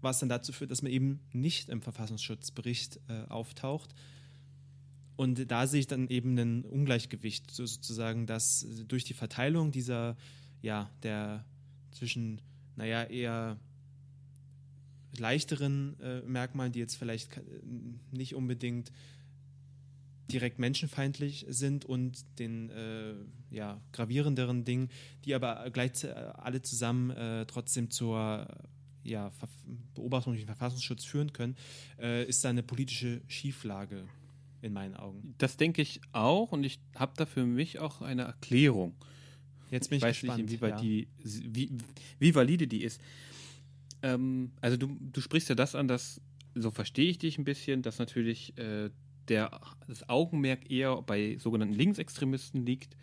[0.00, 3.94] was dann dazu führt, dass man eben nicht im Verfassungsschutzbericht äh, auftaucht.
[5.16, 10.16] Und da sehe ich dann eben ein Ungleichgewicht, so sozusagen, dass durch die Verteilung dieser,
[10.60, 11.44] ja, der
[11.92, 12.40] zwischen,
[12.74, 13.58] naja, eher
[15.16, 17.40] leichteren äh, Merkmalen, die jetzt vielleicht
[18.10, 18.90] nicht unbedingt
[20.30, 23.14] direkt menschenfeindlich sind und den äh,
[23.50, 24.88] ja, gravierenderen Dingen,
[25.24, 28.46] die aber gleich alle zusammen äh, trotzdem zur
[29.02, 29.30] ja,
[29.94, 31.56] Beobachtung durch den Verfassungsschutz führen können,
[32.00, 34.08] äh, ist da eine politische Schieflage
[34.62, 35.34] in meinen Augen.
[35.38, 38.94] Das denke ich auch und ich habe da für mich auch eine Erklärung.
[39.70, 40.80] Jetzt bin ich, ich weiß gespannt, nicht, inwieweit ja.
[40.80, 41.70] die, wie,
[42.18, 43.00] wie valide die ist.
[44.02, 46.20] Ähm, also du, du sprichst ja das an, dass,
[46.54, 48.90] so verstehe ich dich ein bisschen, dass natürlich äh,
[49.28, 52.96] der, das Augenmerk eher bei sogenannten Linksextremisten liegt,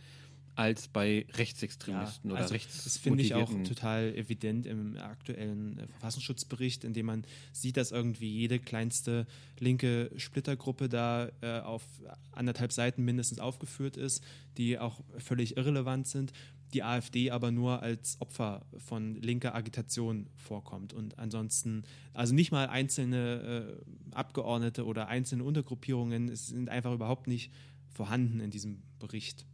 [0.56, 2.84] als bei Rechtsextremisten ja, oder also rechts.
[2.84, 7.92] Das finde ich auch total evident im aktuellen äh, Verfassungsschutzbericht, in dem man sieht, dass
[7.92, 9.28] irgendwie jede kleinste
[9.60, 11.84] linke Splittergruppe da äh, auf
[12.32, 14.24] anderthalb Seiten mindestens aufgeführt ist,
[14.58, 16.34] die auch völlig irrelevant sind.
[16.74, 22.68] Die AfD aber nur als Opfer von linker Agitation vorkommt und ansonsten, also nicht mal
[22.68, 23.78] einzelne
[24.12, 27.52] äh, Abgeordnete oder einzelne Untergruppierungen sind einfach überhaupt nicht
[27.90, 29.46] vorhanden in diesem Bericht.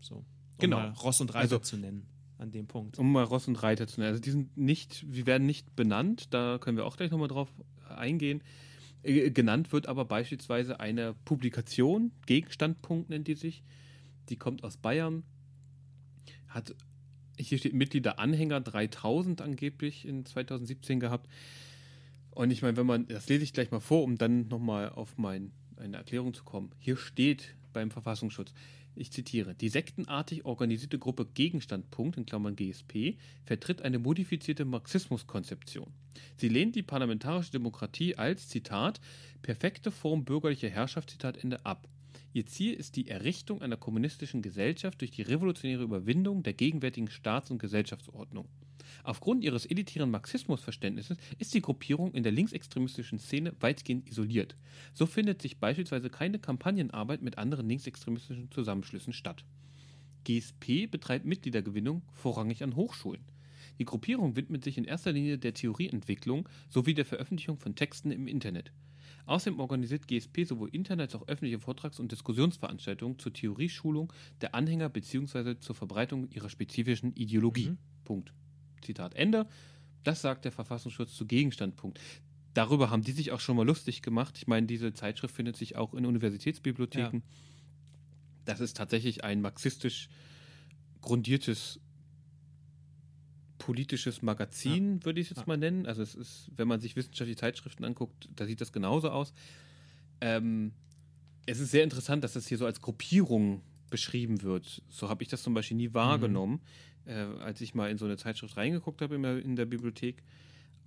[0.00, 0.16] So.
[0.16, 0.24] Um
[0.58, 0.76] genau.
[0.76, 2.06] mal Ross und Reiter also, zu nennen
[2.38, 2.98] an dem Punkt.
[2.98, 4.10] Um mal Ross und Reiter zu nennen.
[4.10, 7.52] Also die sind nicht, wir werden nicht benannt, da können wir auch gleich nochmal drauf
[7.88, 8.42] eingehen.
[9.02, 13.62] Äh, genannt wird aber beispielsweise eine Publikation, Gegenstandpunkt nennt die sich,
[14.28, 15.22] die kommt aus Bayern,
[16.54, 16.74] hat,
[17.38, 21.28] hier steht Mitglieder Anhänger 3000 angeblich in 2017 gehabt.
[22.30, 25.18] Und ich meine, wenn man, das lese ich gleich mal vor, um dann nochmal auf
[25.18, 26.70] mein, eine Erklärung zu kommen.
[26.78, 28.52] Hier steht beim Verfassungsschutz,
[28.96, 35.92] ich zitiere, die sektenartig organisierte Gruppe Gegenstandpunkt, in Klammern GSP, vertritt eine modifizierte Marxismuskonzeption.
[36.36, 39.00] Sie lehnt die parlamentarische Demokratie als, Zitat,
[39.42, 41.88] perfekte Form bürgerlicher Herrschaft, Zitat Ende, ab.
[42.32, 47.50] Ihr Ziel ist die Errichtung einer kommunistischen Gesellschaft durch die revolutionäre Überwindung der gegenwärtigen Staats-
[47.50, 48.48] und Gesellschaftsordnung.
[49.02, 54.56] Aufgrund ihres elitären Marxismusverständnisses ist die Gruppierung in der linksextremistischen Szene weitgehend isoliert.
[54.94, 59.44] So findet sich beispielsweise keine Kampagnenarbeit mit anderen linksextremistischen Zusammenschlüssen statt.
[60.24, 63.22] GSP betreibt Mitgliedergewinnung vorrangig an Hochschulen.
[63.78, 68.26] Die Gruppierung widmet sich in erster Linie der Theorieentwicklung sowie der Veröffentlichung von Texten im
[68.26, 68.72] Internet.
[69.26, 74.88] Außerdem organisiert GSP sowohl Internet als auch öffentliche Vortrags- und Diskussionsveranstaltungen zur Theorieschulung der Anhänger
[74.88, 75.58] bzw.
[75.58, 77.70] zur Verbreitung ihrer spezifischen Ideologie.
[77.70, 77.78] Mhm.
[78.04, 78.32] Punkt.
[78.82, 79.46] Zitat Ende.
[80.02, 81.98] Das sagt der Verfassungsschutz zu Gegenstandpunkt.
[82.52, 84.36] Darüber haben die sich auch schon mal lustig gemacht.
[84.38, 87.16] Ich meine, diese Zeitschrift findet sich auch in Universitätsbibliotheken.
[87.16, 87.22] Ja.
[88.44, 90.08] Das ist tatsächlich ein marxistisch
[91.00, 91.80] grundiertes
[93.64, 95.04] politisches Magazin, ja.
[95.04, 95.46] würde ich es jetzt ja.
[95.46, 95.86] mal nennen.
[95.86, 99.32] Also es ist, wenn man sich wissenschaftliche Zeitschriften anguckt, da sieht das genauso aus.
[100.20, 100.72] Ähm,
[101.46, 104.82] es ist sehr interessant, dass das hier so als Gruppierung beschrieben wird.
[104.88, 106.54] So habe ich das zum Beispiel nie wahrgenommen.
[106.54, 110.22] Mhm äh, als ich mal in so eine Zeitschrift reingeguckt habe in, in der Bibliothek.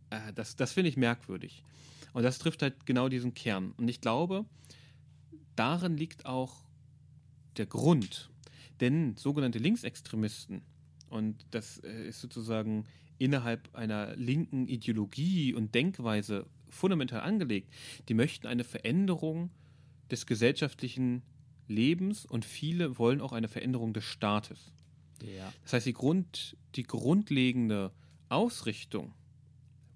[0.09, 1.63] Äh, das das finde ich merkwürdig.
[2.13, 3.73] Und das trifft halt genau diesen Kern.
[3.77, 4.45] Und ich glaube,
[5.55, 6.65] darin liegt auch
[7.57, 8.29] der Grund.
[8.79, 10.61] Denn sogenannte Linksextremisten,
[11.09, 12.85] und das äh, ist sozusagen
[13.17, 17.73] innerhalb einer linken Ideologie und Denkweise fundamental angelegt,
[18.09, 19.49] die möchten eine Veränderung
[20.11, 21.23] des gesellschaftlichen
[21.67, 24.71] Lebens und viele wollen auch eine Veränderung des Staates.
[25.21, 25.51] Ja.
[25.63, 27.91] Das heißt, die, Grund, die grundlegende
[28.29, 29.13] Ausrichtung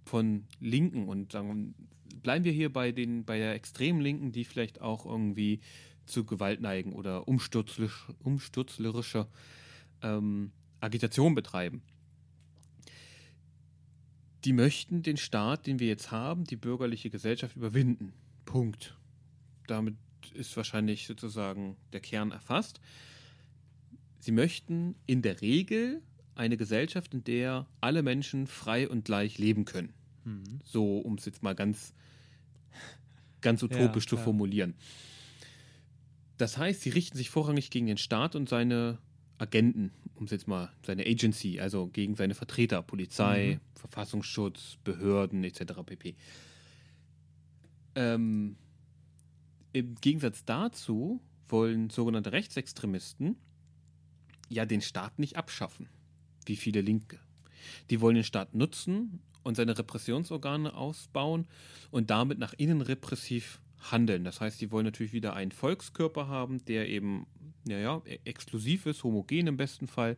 [0.05, 1.75] von Linken und sagen,
[2.21, 5.59] bleiben wir hier bei, den, bei der extremen Linken, die vielleicht auch irgendwie
[6.05, 9.27] zu Gewalt neigen oder umsturzlerisch, umsturzlerische
[10.01, 10.51] ähm,
[10.81, 11.81] Agitation betreiben.
[14.43, 18.13] Die möchten den Staat, den wir jetzt haben, die bürgerliche Gesellschaft überwinden.
[18.45, 18.97] Punkt.
[19.67, 19.95] Damit
[20.33, 22.81] ist wahrscheinlich sozusagen der Kern erfasst.
[24.19, 26.01] Sie möchten in der Regel
[26.35, 29.93] eine Gesellschaft, in der alle Menschen frei und gleich leben können.
[30.23, 30.59] Mhm.
[30.63, 31.93] So, um es jetzt mal ganz,
[33.41, 34.75] ganz utopisch ja, zu formulieren.
[36.37, 38.97] Das heißt, sie richten sich vorrangig gegen den Staat und seine
[39.41, 43.79] Agenten, um es jetzt mal, seine Agency, also gegen seine Vertreter, Polizei, mhm.
[43.79, 45.73] Verfassungsschutz, Behörden etc.
[45.85, 46.15] pp.
[47.95, 48.55] Ähm,
[49.73, 53.35] Im Gegensatz dazu wollen sogenannte Rechtsextremisten
[54.47, 55.89] ja den Staat nicht abschaffen,
[56.45, 57.19] wie viele Linke.
[57.89, 61.47] Die wollen den Staat nutzen und seine Repressionsorgane ausbauen
[61.89, 63.59] und damit nach innen repressiv
[63.91, 64.23] handeln.
[64.23, 67.25] Das heißt, die wollen natürlich wieder einen Volkskörper haben, der eben,
[67.65, 70.17] naja, e-, exklusiv ist, homogen im besten Fall.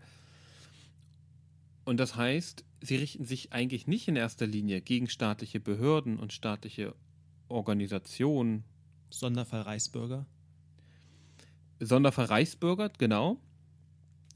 [1.85, 6.33] Und das heißt, sie richten sich eigentlich nicht in erster Linie gegen staatliche Behörden und
[6.33, 6.95] staatliche
[7.49, 8.63] Organisationen.
[9.09, 10.25] Sonderfall Reichsbürger?
[11.79, 13.39] Sonderfall Reichsbürger, genau.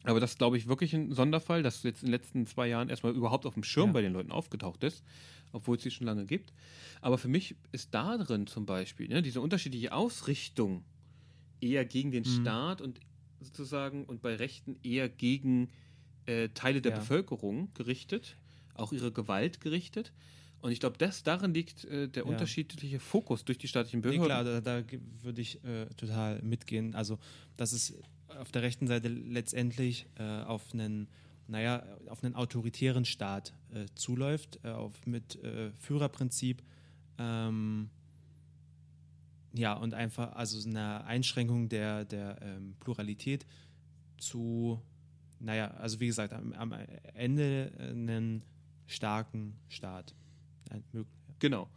[0.04, 2.90] Aber das ist, glaube ich, wirklich ein Sonderfall, das jetzt in den letzten zwei Jahren
[2.90, 3.94] erstmal überhaupt auf dem Schirm ja.
[3.94, 5.04] bei den Leuten aufgetaucht ist,
[5.52, 6.54] obwohl es sie schon lange gibt.
[7.02, 10.84] Aber für mich ist da drin zum Beispiel ne, diese unterschiedliche Ausrichtung
[11.62, 12.42] eher gegen den Mhm.
[12.42, 13.00] Staat und
[13.40, 15.70] sozusagen und bei Rechten eher gegen
[16.26, 17.00] äh, Teile der Ja.
[17.00, 18.38] Bevölkerung gerichtet,
[18.74, 20.14] auch ihre Gewalt gerichtet.
[20.60, 22.30] Und ich glaube, das darin liegt äh, der Ja.
[22.30, 24.26] unterschiedliche Fokus durch die staatlichen Nee, Behörden.
[24.26, 24.84] klar, da, da
[25.22, 26.96] würde ich äh, total mitgehen.
[26.96, 27.20] Also,
[27.58, 27.94] dass es
[28.28, 31.08] auf der rechten Seite letztendlich äh, auf einen,
[31.48, 35.40] naja, auf einen autoritären Staat äh, zuläuft, äh, auf, mit
[35.80, 36.64] Führerprinzip.
[37.20, 37.90] Ähm,
[39.58, 43.46] ja, und einfach, also so eine Einschränkung der, der ähm, Pluralität
[44.18, 44.82] zu,
[45.40, 46.74] naja, also wie gesagt, am, am
[47.14, 48.44] Ende einen
[48.86, 50.16] starken Staat.
[51.40, 51.70] Genau.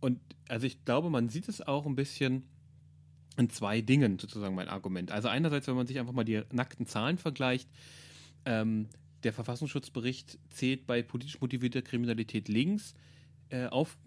[0.00, 2.44] Und also ich glaube, man sieht es auch ein bisschen
[3.36, 5.10] in zwei Dingen, sozusagen mein Argument.
[5.10, 7.68] Also einerseits, wenn man sich einfach mal die nackten Zahlen vergleicht,
[8.44, 8.88] ähm,
[9.24, 12.94] der Verfassungsschutzbericht zählt bei politisch motivierter Kriminalität links
[13.50, 13.98] äh, auf,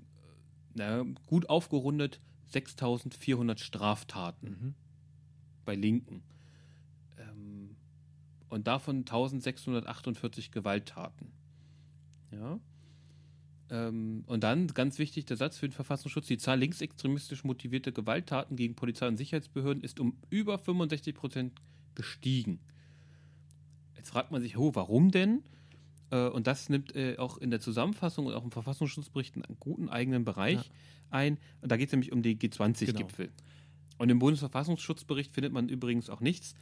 [0.74, 2.20] na, gut aufgerundet
[2.50, 4.76] 6400 Straftaten Mhm.
[5.66, 6.24] bei Linken.
[7.18, 7.76] Ähm,
[8.50, 11.32] und davon 1648 Gewalttaten.
[12.32, 12.60] Ja.
[13.72, 18.56] Ähm, und dann, ganz wichtig, der Satz für den Verfassungsschutz, die Zahl linksextremistisch motivierter Gewalttaten
[18.56, 21.54] gegen Polizei und Sicherheitsbehörden ist um über 65 Prozent
[21.94, 22.60] gestiegen.
[23.96, 25.44] Jetzt fragt man sich, oh, warum denn?
[26.12, 29.90] Äh, und das nimmt äh, auch in der Zusammenfassung und auch im Verfassungsschutzbericht einen guten
[29.90, 30.64] eigenen Bereich Ja.
[31.12, 31.38] ein.
[31.62, 33.30] Und da geht es nämlich um die G20-Gipfel.
[33.98, 36.56] Und im Bundesverfassungsschutzbericht findet man übrigens auch nichts,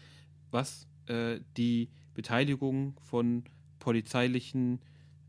[0.51, 3.43] was äh, die Beteiligung von
[3.79, 4.79] polizeilichen,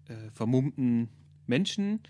[0.07, 1.11] äh, vermummten
[1.47, 2.01] Menschen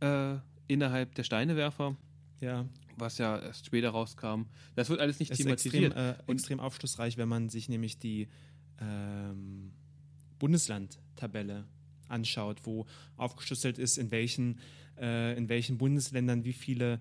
[0.00, 0.36] äh,
[0.66, 1.96] innerhalb der Steinewerfer,
[2.40, 4.42] Ja, was ja erst später rauskam,
[4.76, 6.26] das wird alles nicht Es ist extrem, thematisiert.
[6.28, 8.28] äh, extrem aufschlussreich, wenn man sich nämlich die
[8.80, 9.72] ähm,
[10.44, 11.64] Bundeslandtabelle
[12.06, 12.84] anschaut, wo
[13.16, 14.60] aufgeschlüsselt ist, in welchen,
[15.00, 17.00] äh, in welchen Bundesländern wie viele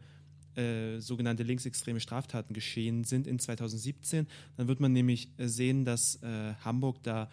[0.56, 4.28] äh, sogenannte linksextreme Straftaten geschehen sind in 2017.
[4.56, 7.30] Dann wird man nämlich äh, sehen, dass äh, Hamburg da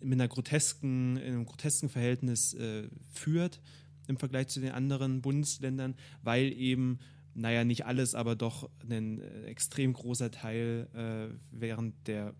[0.00, 3.60] mit einer grotesken, in einem grotesken Verhältnis äh, führt
[4.06, 7.00] im Vergleich zu den anderen Bundesländern, weil eben,
[7.34, 12.32] naja, nicht alles, aber doch ein äh, extrem großer Teil äh, während der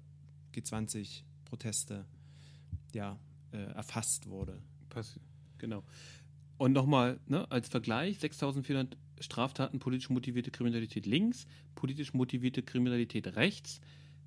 [0.55, 2.07] G20-Proteste
[2.95, 3.18] ja,
[3.53, 4.61] äh, erfasst wurde.
[4.90, 5.20] Passi-
[5.59, 5.82] Genau.
[6.59, 13.80] Und nochmal, ne, als Vergleich, 6400 Straftaten politisch motivierte Kriminalität links, politisch motivierte Kriminalität rechts,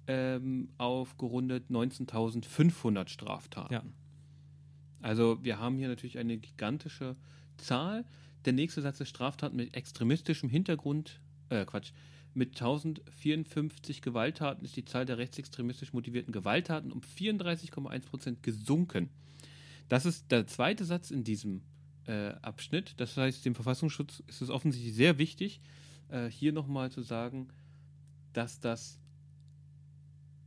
[0.07, 3.74] ähm, aufgerundet 19.500 Straftaten.
[3.74, 3.84] Ja.
[5.01, 7.15] Also wir haben hier natürlich eine gigantische
[7.57, 8.05] Zahl.
[8.45, 11.91] Der nächste Satz ist Straftaten mit extremistischem Hintergrund, äh, Quatsch,
[12.38, 19.10] mit 1054 Gewalttaten ist die Zahl der rechtsextremistisch motivierten Gewalttaten um 34,1 Prozent gesunken.
[19.90, 21.62] Das ist der zweite Satz in diesem
[22.06, 22.94] äh, Abschnitt.
[22.98, 25.60] Das heißt, dem Verfassungsschutz ist es offensichtlich sehr wichtig,
[26.10, 27.48] äh, hier nochmal zu sagen,
[28.34, 29.00] dass das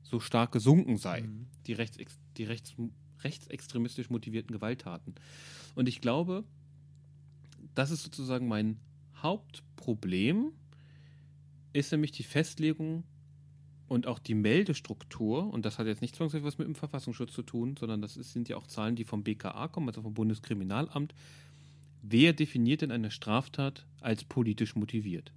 [0.03, 1.47] so stark gesunken sei, Mhm.
[1.66, 2.74] die, rechtsex die rechts
[3.22, 5.14] rechtsextremistisch motivierten Gewalttaten.
[5.74, 6.45] Und ich glaube,
[7.74, 8.78] das ist sozusagen mein
[9.16, 10.53] Hauptproblem,
[11.72, 13.04] ist nämlich die Festlegung
[13.88, 17.42] und auch die Meldestruktur, und das hat jetzt nicht zwangsläufig was mit dem Verfassungsschutz zu
[17.42, 21.14] tun, sondern das ist, sind ja auch Zahlen, die vom BKA kommen, also vom Bundeskriminalamt.
[22.02, 25.32] Wer definiert denn eine Straftat als politisch motiviert?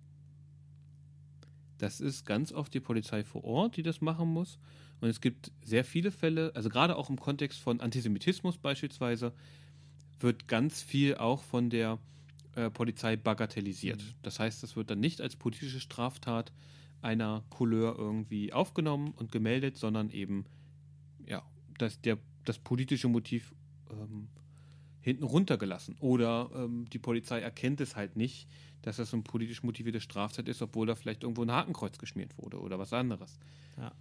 [1.80, 4.60] Das ist ganz oft die Polizei vor Ort, die das machen muss.
[5.02, 9.34] Und es gibt sehr viele Fälle, also gerade auch im Kontext von Antisemitismus beispielsweise,
[10.20, 12.00] wird ganz viel auch von der
[12.56, 14.02] äh, Polizei bagatellisiert.
[14.02, 14.14] Mhm.
[14.22, 16.52] Das heißt, das wird dann nicht als politische Straftat
[17.02, 20.46] einer Couleur irgendwie aufgenommen und gemeldet, sondern eben
[21.26, 21.44] ja,
[21.78, 23.54] dass der, das politische Motiv
[23.90, 24.28] ähm,
[25.02, 25.96] hinten runtergelassen.
[26.00, 28.48] Oder ähm, die Polizei erkennt es halt nicht,
[28.82, 32.60] dass das eine politisch motivierte Straftat ist, obwohl da vielleicht irgendwo ein Hakenkreuz geschmiert wurde
[32.60, 33.38] oder was anderes.
[33.78, 33.92] Ja.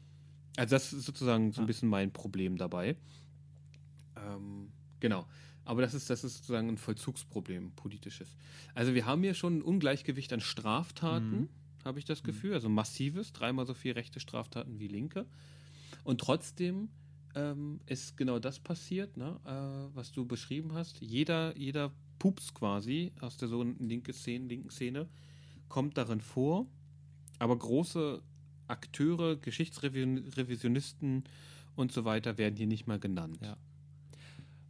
[0.57, 2.97] Also das ist sozusagen so ein bisschen mein Problem dabei.
[4.17, 5.27] Ähm, genau.
[5.65, 8.37] Aber das ist, das ist sozusagen ein Vollzugsproblem, politisches.
[8.75, 11.49] Also wir haben hier schon ein Ungleichgewicht an Straftaten, Mhm.
[11.85, 12.55] habe ich das Gefühl.
[12.55, 15.27] Also massives, dreimal so viel rechte Straftaten wie linke.
[16.05, 16.89] Und trotzdem
[17.35, 21.01] ähm, ist genau das passiert, ne, äh, was du beschrieben hast.
[21.01, 25.09] Jeder, jeder Pups quasi aus der so linke Szene, linken Szene
[25.69, 26.67] kommt darin vor,
[27.39, 28.21] aber große
[28.69, 31.25] Akteure, Geschichtsrevisionisten
[31.77, 33.39] und so weiter werden hier nicht mal genannt.
[33.43, 33.57] Ja.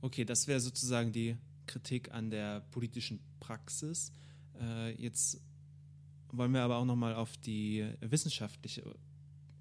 [0.03, 1.37] Okay, das wäre sozusagen die
[1.67, 4.13] Kritik an der politischen Praxis.
[4.61, 5.41] Äh, jetzt
[6.33, 8.83] wollen wir aber auch nochmal auf die wissenschaftliche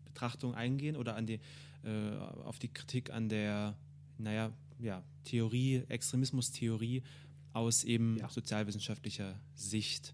[0.04, 1.40] Betrachtung eingehen oder an die,
[1.84, 3.78] äh, auf die Kritik an der,
[4.18, 7.04] naja, ja, Theorie, Extremismustheorie
[7.54, 8.28] aus eben Ja.
[8.30, 10.14] sozialwissenschaftlicher Sicht.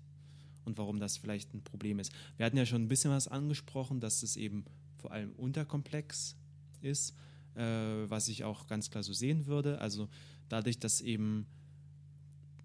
[0.65, 2.11] und warum das vielleicht ein Problem ist.
[2.35, 4.65] Wir hatten ja schon ein bisschen was angesprochen, dass es eben
[4.97, 6.35] vor allem unterkomplex
[6.81, 7.15] ist,
[7.57, 9.81] äh, was ich auch ganz klar so sehen würde.
[9.81, 10.07] Also
[10.49, 11.47] dadurch, dass eben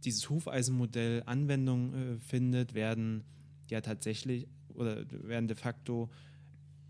[0.04, 3.24] dieses Hufeisenmodell Anwendung äh, findet, werden
[3.70, 6.10] ja tatsächlich oder werden de facto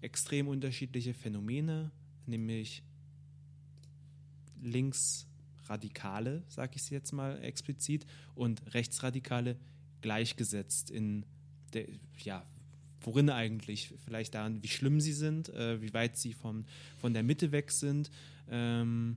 [0.00, 1.90] extrem unterschiedliche Phänomene,
[2.26, 2.82] nämlich
[4.60, 9.56] Linksradikale, sage ich es jetzt mal explizit, und Rechtsradikale
[10.00, 11.24] gleichgesetzt in
[11.72, 11.86] der,
[12.18, 12.44] ja,
[13.04, 13.92] worin eigentlich?
[14.04, 16.64] Vielleicht daran, wie schlimm sie sind, äh, wie weit sie vom,
[16.98, 18.10] von der Mitte weg sind.
[18.50, 19.16] Ähm,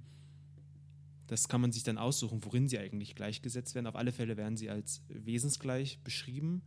[1.28, 3.88] das kann man sich dann aussuchen, worin sie eigentlich gleichgesetzt werden.
[3.88, 6.62] Auf alle Fälle werden sie als wesensgleich beschrieben,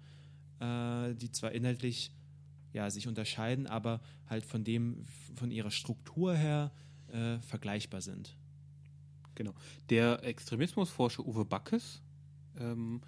[0.60, 2.12] äh, die zwar inhaltlich
[2.72, 5.04] ja, sich unterscheiden, aber halt von dem,
[5.34, 6.72] von ihrer Struktur her
[7.12, 8.36] äh, vergleichbar sind.
[9.34, 9.54] Genau.
[9.88, 12.02] Der Extremismusforscher Uwe Backes,
[12.58, 13.00] ähm,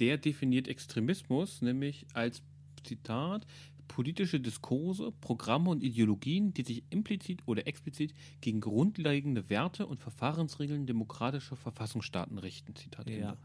[0.00, 2.42] der definiert Extremismus nämlich als
[2.84, 3.46] Zitat
[3.88, 10.86] politische Diskurse, Programme und Ideologien, die sich implizit oder explizit gegen grundlegende Werte und Verfahrensregeln
[10.86, 12.74] demokratischer Verfassungsstaaten richten.
[12.74, 13.36] Zitat Ja.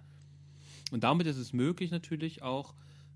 [0.91, 2.73] Und damit ist es möglich natürlich auch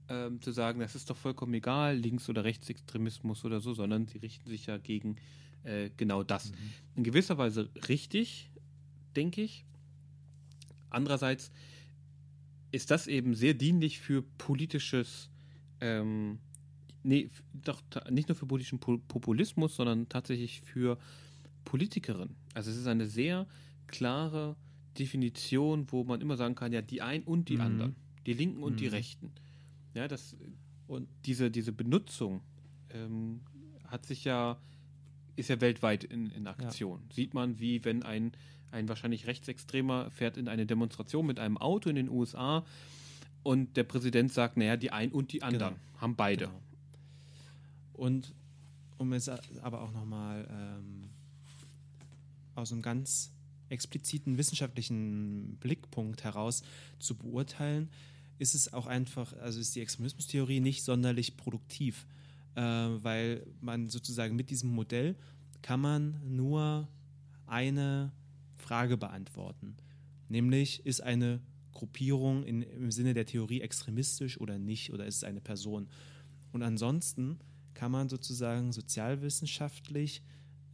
[0.10, 4.18] ähm, zu sagen, das ist doch vollkommen egal, Links- oder Rechtsextremismus oder so, sondern sie
[4.18, 5.16] richten sich ja gegen
[5.64, 6.52] äh, genau das.
[6.96, 8.50] In gewisser Weise richtig,
[9.16, 9.66] denke ich.
[10.90, 11.52] Andererseits
[12.72, 15.30] ist das eben sehr dienlich für politisches,
[15.84, 16.40] ähm,
[17.04, 20.98] nee, doch nicht nur für politischen Po- Populismus, sondern tatsächlich für
[21.66, 22.36] Politikerinnen.
[22.54, 23.48] Also es ist eine sehr
[23.88, 24.56] klare
[24.98, 27.62] Definition, wo man immer sagen kann, ja, die einen und die Mhm.
[27.62, 28.92] anderen, die Linken und die Mhm.
[28.94, 29.32] Rechten.
[29.94, 30.36] Ja, das
[30.88, 32.42] Und diese, diese Benutzung
[32.92, 33.40] ähm,
[33.88, 34.58] hat sich ja,
[35.36, 37.02] ist ja weltweit in, in Aktion.
[37.12, 38.34] Sieht man, wie wenn ein,
[38.72, 42.66] ein wahrscheinlich Rechtsextremer fährt in eine Demonstration mit einem Auto in den USA
[43.44, 46.46] und der Präsident sagt, naja, die einen und die anderen haben beide.
[46.46, 46.62] Genau.
[47.94, 48.34] Und
[48.98, 51.10] um es aber auch nochmal ähm,
[52.56, 53.32] aus einem ganz
[53.70, 56.64] expliziten wissenschaftlichen Blickpunkt heraus
[57.00, 57.90] zu beurteilen,
[58.40, 62.06] ist es auch einfach, also ist die Extremismustheorie nicht sonderlich produktiv,
[62.56, 65.16] äh, weil man sozusagen mit diesem Modell
[65.62, 66.88] kann man nur
[67.48, 68.12] eine
[68.58, 69.76] Frage beantworten,
[70.30, 71.42] nämlich ist eine
[71.74, 75.88] Gruppierung in, im Sinne der Theorie extremistisch oder nicht oder ist es eine Person?
[76.52, 77.40] Und ansonsten
[77.74, 80.22] kann man sozusagen sozialwissenschaftlich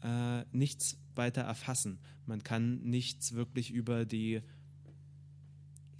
[0.03, 1.99] äh, nichts weiter erfassen.
[2.25, 4.41] Man kann nichts wirklich über die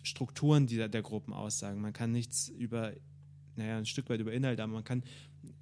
[0.03, 1.81] Strukturen dieser, der Gruppen aussagen.
[1.81, 2.93] Man kann nichts über,
[3.55, 5.03] naja, ein Stück weit über Inhalte, aber man kann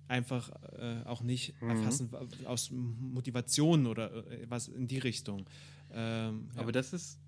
[0.07, 1.69] einfach äh, auch nicht Mhm.
[1.69, 2.09] erfassen
[2.45, 5.45] aus Motivationen oder äh, was in die Richtung.
[5.91, 6.61] Ähm, ja.
[6.61, 7.19] Aber das ist,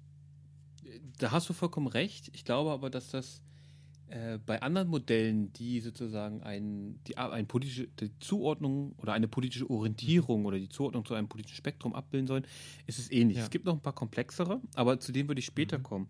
[1.17, 2.29] da hast du vollkommen recht.
[2.33, 3.41] Ich glaube aber, dass das
[4.07, 9.69] äh, bei anderen Modellen, die sozusagen ein, die, ein politische, die Zuordnung oder eine politische
[9.69, 12.45] Orientierung oder die Zuordnung zu einem politischen Spektrum abbilden sollen,
[12.87, 13.37] ist es ähnlich.
[13.37, 13.43] Ja.
[13.43, 15.83] Es gibt noch ein paar komplexere, aber zu denen würde ich später Mhm.
[15.83, 16.07] kommen.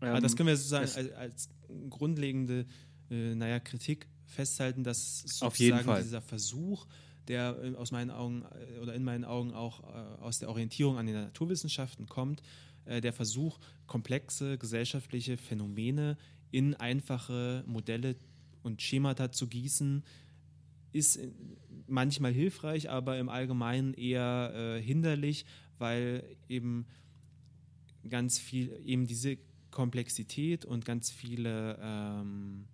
[0.00, 1.48] Aber das Ähm, können wir sozusagen als, als
[1.88, 2.66] grundlegende
[3.10, 6.02] äh, naja, Kritik festhalten, dass sozusagen Auf jeden Fall.
[6.02, 6.86] dieser Versuch,
[7.28, 8.44] der äh, aus meinen Augen
[8.76, 12.42] äh, oder in meinen Augen auch äh, aus der Orientierung an den Naturwissenschaften kommt,
[12.86, 16.16] äh, der Versuch, komplexe gesellschaftliche Phänomene
[16.50, 18.16] in einfache Modelle
[18.62, 20.02] und Schemata zu gießen,
[20.92, 21.34] ist in-
[21.86, 25.44] manchmal hilfreich, aber im Allgemeinen eher äh, hinderlich,
[25.78, 26.86] weil eben
[28.08, 29.38] ganz viel, eben diese
[29.70, 32.64] Komplexität und ganz viele, ähm,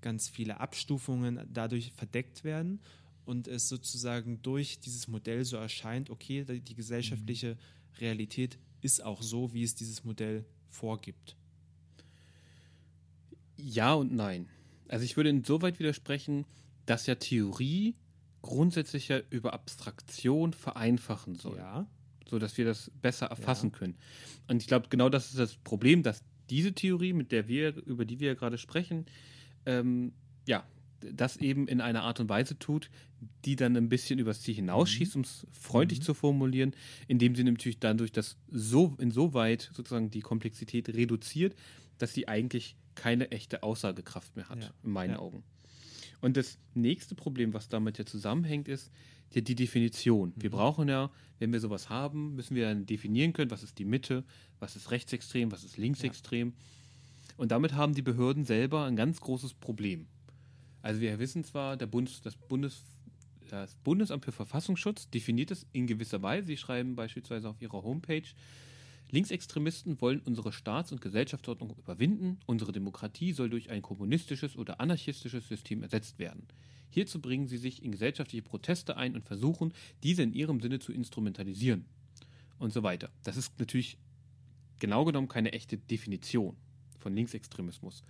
[0.00, 2.80] ganz viele Abstufungen dadurch verdeckt werden
[3.24, 7.56] und es sozusagen durch dieses Modell so erscheint, okay, die die gesellschaftliche
[8.00, 11.36] Realität ist auch so, wie es dieses Modell vorgibt.
[13.56, 14.48] Ja und nein.
[14.88, 16.44] Also ich würde insoweit widersprechen,
[16.86, 17.94] dass ja Theorie
[18.42, 21.56] grundsätzlich ja über Abstraktion vereinfachen soll.
[21.56, 21.86] Ja,
[22.28, 23.96] so dass wir das besser erfassen können.
[24.48, 28.04] Und ich glaube, genau das ist das Problem, dass diese Theorie, mit der wir, über
[28.04, 29.06] die wir gerade sprechen,
[29.64, 30.12] ähm,
[30.46, 30.66] ja,
[31.12, 32.90] das eben in einer Art und Weise tut,
[33.44, 36.04] die dann ein bisschen übers Ziel hinausschießt, um es freundlich Mhm.
[36.04, 36.72] zu formulieren,
[37.08, 41.54] indem sie natürlich dadurch das so insoweit sozusagen die Komplexität reduziert,
[41.98, 44.70] dass sie eigentlich keine echte Aussagekraft mehr hat, Ja.
[44.82, 45.18] in meinen Ja.
[45.20, 45.42] Augen.
[46.20, 48.90] Und das nächste Problem, was damit ja zusammenhängt, ist
[49.32, 50.32] ja die Definition.
[50.36, 50.54] Wir Mhm.
[50.54, 54.24] brauchen ja, wenn wir sowas haben, müssen wir dann definieren können, was ist die Mitte,
[54.60, 56.52] was ist rechtsextrem, was ist linksextrem.
[57.38, 60.06] Und damit haben die Behörden selber ein ganz großes Problem.
[60.82, 62.82] Also wir wissen zwar, der Bundes, das, Bundes,
[63.48, 66.48] das Bundesamt für Verfassungsschutz definiert es in gewisser Weise.
[66.48, 68.24] Sie schreiben beispielsweise auf ihrer Homepage,
[69.12, 72.40] Linksextremisten wollen unsere Staats- und Gesellschaftsordnung überwinden.
[72.46, 76.46] Unsere Demokratie soll durch ein kommunistisches oder anarchistisches System ersetzt werden.
[76.88, 80.92] Hierzu bringen sie sich in gesellschaftliche Proteste ein und versuchen, diese in ihrem Sinne zu
[80.92, 81.84] instrumentalisieren.
[82.58, 83.10] Und so weiter.
[83.22, 83.98] Das ist natürlich
[84.78, 86.56] genau genommen keine echte Definition
[86.98, 88.02] von Linksextremismus.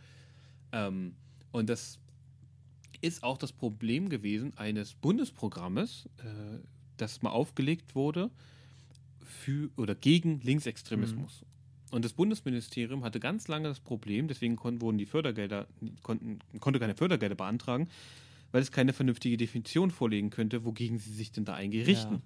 [0.70, 1.16] Ähm,
[1.50, 1.98] und das
[3.02, 6.58] ist auch das Problem gewesen eines Bundesprogrammes, äh,
[6.96, 8.30] das mal aufgelegt wurde
[9.20, 11.42] für oder gegen Linksextremismus.
[11.42, 11.94] Mhm.
[11.94, 15.66] Und das Bundesministerium hatte ganz lange das Problem, deswegen konnten, wurden die Fördergelder,
[16.02, 17.88] konnten, konnte keine Fördergelder beantragen,
[18.50, 22.14] weil es keine vernünftige Definition vorlegen könnte, wogegen sie sich denn da eigentlich richten.
[22.14, 22.22] Ja.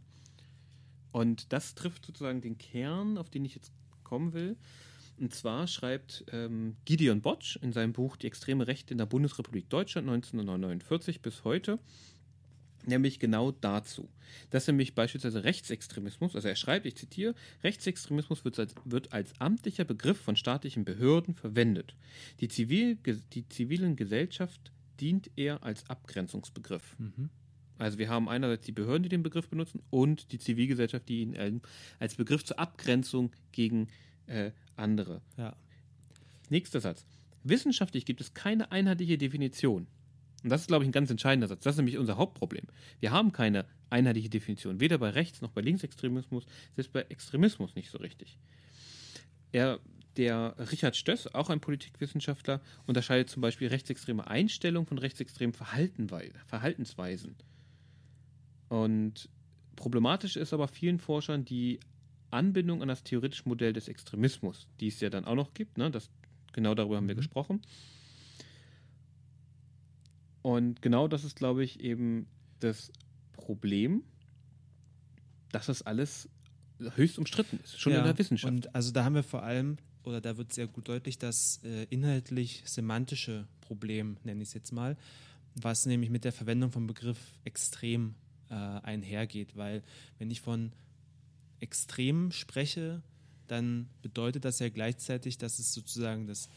[1.10, 3.72] Und das trifft sozusagen den Kern, auf den ich jetzt
[4.04, 4.56] kommen will.
[5.18, 9.68] Und zwar schreibt ähm, Gideon Botsch in seinem Buch Die extreme Rechte in der Bundesrepublik
[9.70, 11.78] Deutschland 1949 bis heute,
[12.84, 14.08] nämlich genau dazu,
[14.50, 19.84] dass nämlich beispielsweise Rechtsextremismus, also er schreibt, ich zitiere, Rechtsextremismus wird als, wird als amtlicher
[19.84, 21.94] Begriff von staatlichen Behörden verwendet.
[22.40, 22.98] Die, Zivil,
[23.32, 26.96] die zivilen Gesellschaft dient er als Abgrenzungsbegriff.
[26.98, 27.30] Mhm.
[27.78, 31.60] Also wir haben einerseits die Behörden, die den Begriff benutzen, und die Zivilgesellschaft, die ihn
[31.98, 33.88] als Begriff zur Abgrenzung gegen
[34.26, 35.20] äh, andere.
[35.36, 35.56] Ja.
[36.48, 37.04] Nächster Satz.
[37.42, 39.86] Wissenschaftlich gibt es keine einheitliche Definition
[40.46, 41.64] und das ist, glaube ich, ein ganz entscheidender Satz.
[41.64, 42.66] Das ist nämlich unser Hauptproblem.
[43.00, 46.46] Wir haben keine einheitliche Definition, weder bei Rechts- noch bei Linksextremismus,
[46.76, 48.38] selbst bei Extremismus nicht so richtig.
[49.50, 49.80] Er,
[50.16, 57.34] der Richard Stöss, auch ein Politikwissenschaftler, unterscheidet zum Beispiel rechtsextreme Einstellungen von rechtsextremen Verhaltensweisen.
[58.68, 59.28] Und
[59.74, 61.80] problematisch ist aber vielen Forschern die
[62.30, 65.78] Anbindung an das theoretische Modell des Extremismus, die es ja dann auch noch gibt.
[65.78, 65.90] Ne?
[65.90, 66.10] Das,
[66.52, 67.20] genau darüber haben wir mhm.
[67.20, 67.62] gesprochen.
[70.42, 72.28] Und genau das ist, glaube ich, eben
[72.60, 72.92] das
[73.32, 74.04] Problem,
[75.50, 76.28] dass das alles
[76.94, 78.52] höchst umstritten ist, schon ja, in der Wissenschaft.
[78.52, 81.84] Und also da haben wir vor allem, oder da wird sehr gut deutlich, das äh,
[81.90, 84.96] inhaltlich-semantische Problem, nenne ich es jetzt mal,
[85.54, 88.14] was nämlich mit der Verwendung vom Begriff extrem
[88.50, 89.56] äh, einhergeht.
[89.56, 89.82] Weil
[90.18, 90.72] wenn ich von
[91.60, 93.02] extrem spreche,
[93.46, 96.48] dann bedeutet das ja gleichzeitig, dass es sozusagen das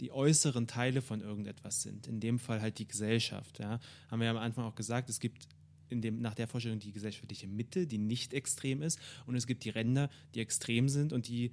[0.00, 2.08] die äußeren Teile von irgendetwas sind.
[2.08, 3.60] In dem Fall halt die Gesellschaft.
[3.60, 3.78] Ja.
[4.10, 5.46] Haben wir ja am Anfang auch gesagt, es gibt
[5.88, 9.64] in dem, nach der Vorstellung die gesellschaftliche Mitte, die nicht extrem ist, und es gibt
[9.64, 11.52] die Ränder, die extrem sind und die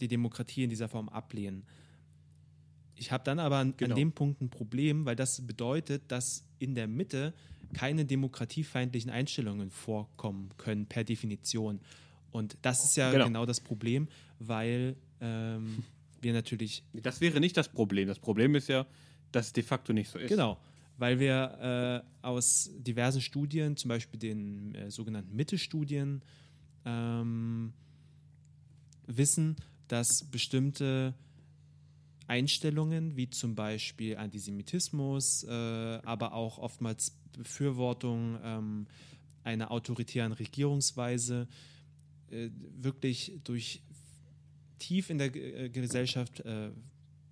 [0.00, 1.64] die Demokratie in dieser Form ablehnen.
[2.94, 3.94] Ich habe dann aber an, genau.
[3.94, 7.34] an dem Punkt ein Problem, weil das bedeutet, dass in der Mitte
[7.74, 11.80] keine demokratiefeindlichen Einstellungen vorkommen können, per Definition.
[12.30, 14.08] Und das ist ja genau, genau das Problem,
[14.38, 15.82] weil ähm,
[16.20, 16.82] wir natürlich.
[16.92, 18.08] Das wäre nicht das Problem.
[18.08, 18.86] Das Problem ist ja,
[19.32, 20.28] dass es de facto nicht so ist.
[20.28, 20.58] Genau,
[20.98, 26.22] weil wir äh, aus diversen Studien, zum Beispiel den äh, sogenannten Mitte-Studien,
[26.84, 27.72] ähm,
[29.06, 29.56] wissen,
[29.88, 31.14] dass bestimmte
[32.28, 38.86] Einstellungen, wie zum Beispiel Antisemitismus, äh, aber auch oftmals Befürwortung ähm,
[39.44, 41.46] einer autoritären Regierungsweise,
[42.30, 43.82] äh, wirklich durch
[44.78, 46.70] tief in der äh, Gesellschaft äh,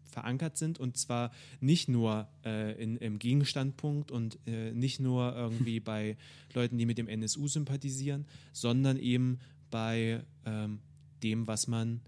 [0.04, 5.80] verankert sind und zwar nicht nur äh, in, im Gegenstandpunkt und äh, nicht nur irgendwie
[5.92, 6.16] bei
[6.54, 9.40] Leuten, die mit dem NSU sympathisieren, sondern eben
[9.70, 10.78] bei ähm,
[11.22, 12.00] dem, was man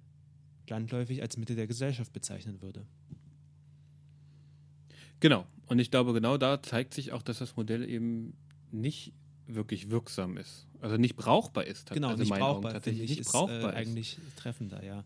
[0.68, 2.86] landläufig als Mitte der Gesellschaft bezeichnen würde.
[5.20, 5.46] Genau.
[5.66, 8.34] Und ich glaube, genau da zeigt sich auch, dass das Modell eben
[8.70, 9.12] nicht
[9.46, 10.66] wirklich wirksam ist.
[10.80, 11.90] Also nicht brauchbar ist.
[11.90, 12.72] Genau, also nicht brauchbar.
[12.72, 15.04] Tatsächlich nicht ist, brauchbar äh, eigentlich treffender, ja.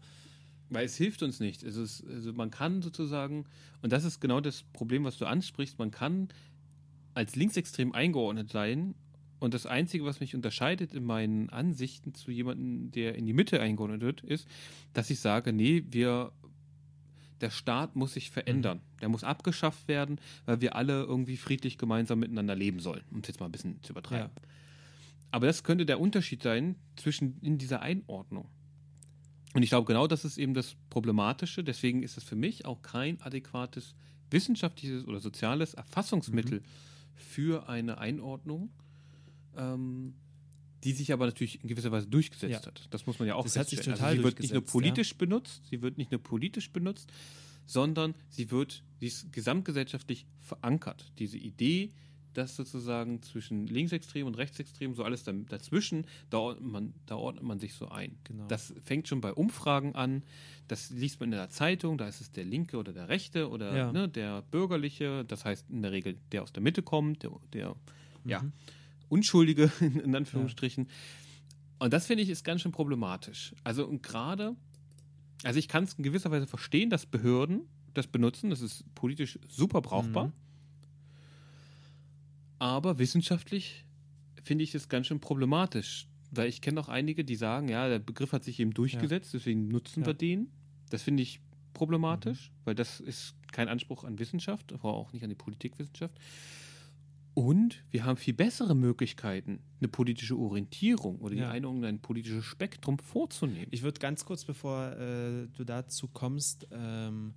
[0.69, 1.63] Weil es hilft uns nicht.
[1.63, 3.47] Es ist, also man kann sozusagen,
[3.83, 6.29] und das ist genau das Problem, was du ansprichst, man kann
[7.15, 8.95] als linksextrem eingeordnet sein
[9.41, 13.61] und das Einzige, was mich unterscheidet in meinen Ansichten zu jemandem, der in die Mitte
[13.61, 14.47] eingeordnet wird, ist,
[14.93, 16.33] dass ich sage, nee, wir,
[17.41, 18.79] der Staat muss sich verändern.
[18.79, 19.01] Mhm.
[19.01, 23.29] Der muss abgeschafft werden, weil wir alle irgendwie friedlich gemeinsam miteinander leben sollen, um es
[23.29, 24.31] jetzt mal ein bisschen zu übertreiben.
[24.35, 24.49] Ja.
[25.33, 28.49] Aber das könnte der Unterschied sein zwischen in dieser Einordnung.
[29.55, 31.65] Und ich glaube, genau das ist eben das Problematische.
[31.65, 33.95] Deswegen ist es für mich auch kein adäquates
[34.31, 36.65] wissenschaftliches oder soziales Erfassungsmittel mhm.
[37.15, 38.71] für eine Einordnung,
[39.57, 40.15] ähm,
[40.85, 42.67] die sich aber natürlich in gewisser Weise durchgesetzt ja.
[42.67, 42.87] hat.
[42.91, 43.81] Das muss man ja auch das feststellen.
[43.81, 45.17] Hat sich total also sie wird nicht nur politisch ja.
[45.19, 47.13] benutzt, sie wird nicht nur politisch benutzt,
[47.67, 51.13] sondern sie wird, sie ist gesamtgesellschaftlich verankert.
[51.19, 51.93] Diese Idee,
[52.35, 57.59] dass sozusagen zwischen linksextrem und rechtsextrem, so alles dazwischen, da ordnet man, da ordnet man
[57.59, 58.19] sich so ein.
[58.25, 58.47] Genau.
[58.47, 60.23] Das fängt schon bei Umfragen an,
[60.69, 63.77] das liest man in der Zeitung, da ist es der Linke oder der Rechte oder
[63.77, 63.93] ja.
[63.93, 67.71] ne, der Bürgerliche, das heißt in der Regel der aus der Mitte kommt, der, der
[67.71, 68.31] mhm.
[68.31, 68.45] ja,
[69.11, 70.87] Unschuldige in, Anführungsstrichen.
[70.87, 70.91] Ja.
[71.81, 73.55] Und das finde ich ist ganz schön problematisch.
[73.65, 74.57] Also und gerade,
[75.45, 78.49] also ich kann es in gewisser Weise verstehen, dass Behörden das benutzen.
[78.49, 80.29] Das ist politisch super brauchbar.
[80.29, 80.33] Mhm.
[82.59, 83.85] Aber wissenschaftlich
[84.43, 86.07] finde ich es ganz schön problematisch.
[86.31, 89.67] Weil ich kenne auch einige, die sagen, ja, der Begriff hat sich eben durchgesetzt, deswegen
[89.69, 90.09] nutzen Ja.
[90.09, 90.51] wir den.
[90.91, 91.41] Das finde ich
[91.73, 96.15] problematisch, weil das ist kein Anspruch an Wissenschaft, aber auch nicht an die Politikwissenschaft.
[97.35, 101.51] Und wir haben viel bessere Möglichkeiten, eine politische Orientierung oder die Ja.
[101.51, 103.69] Einordnung in ein politisches Spektrum vorzunehmen.
[103.71, 107.35] Ich würde ganz kurz, bevor äh, du dazu kommst, ähm,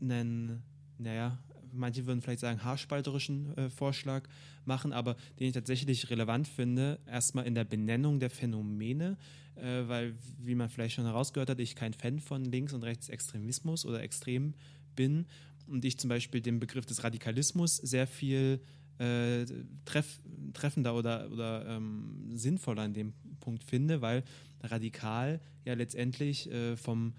[0.00, 0.62] einen,
[0.98, 1.38] naja,
[1.72, 4.26] manche würden vielleicht sagen, haarspalterischen äh, Vorschlag
[4.64, 9.18] machen, aber den ich tatsächlich relevant finde, erstmal in der Benennung der Phänomene,
[9.56, 13.84] äh, weil, wie man vielleicht schon herausgehört hat, ich kein Fan von Links- und Rechtsextremismus
[13.84, 14.54] oder Extrem
[14.96, 15.26] bin
[15.70, 18.60] und ich zum Beispiel den Begriff des Radikalismus sehr viel
[18.98, 19.46] äh,
[19.84, 20.20] treff,
[20.52, 24.24] treffender oder, oder ähm, sinnvoller an dem Punkt finde, weil
[24.62, 27.14] radikal ja letztendlich äh, vom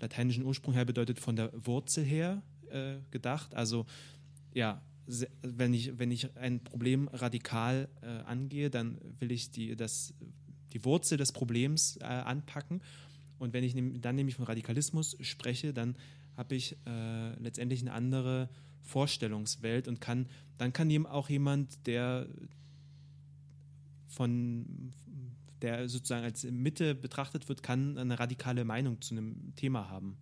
[0.00, 3.54] lateinischen Ursprung her bedeutet von der Wurzel her äh, gedacht.
[3.54, 3.86] Also
[4.54, 4.82] ja,
[5.42, 10.14] wenn ich, wenn ich ein Problem radikal äh, angehe, dann will ich die, das,
[10.72, 12.80] die Wurzel des Problems äh, anpacken.
[13.38, 15.96] Und wenn ich nehm, dann nämlich von Radikalismus spreche, dann
[16.40, 18.48] habe ich äh, letztendlich eine andere
[18.80, 20.26] Vorstellungswelt und kann,
[20.56, 22.26] dann kann eben auch jemand, der
[24.08, 24.90] von
[25.60, 30.16] der sozusagen als Mitte betrachtet wird, kann eine radikale Meinung zu einem Thema haben.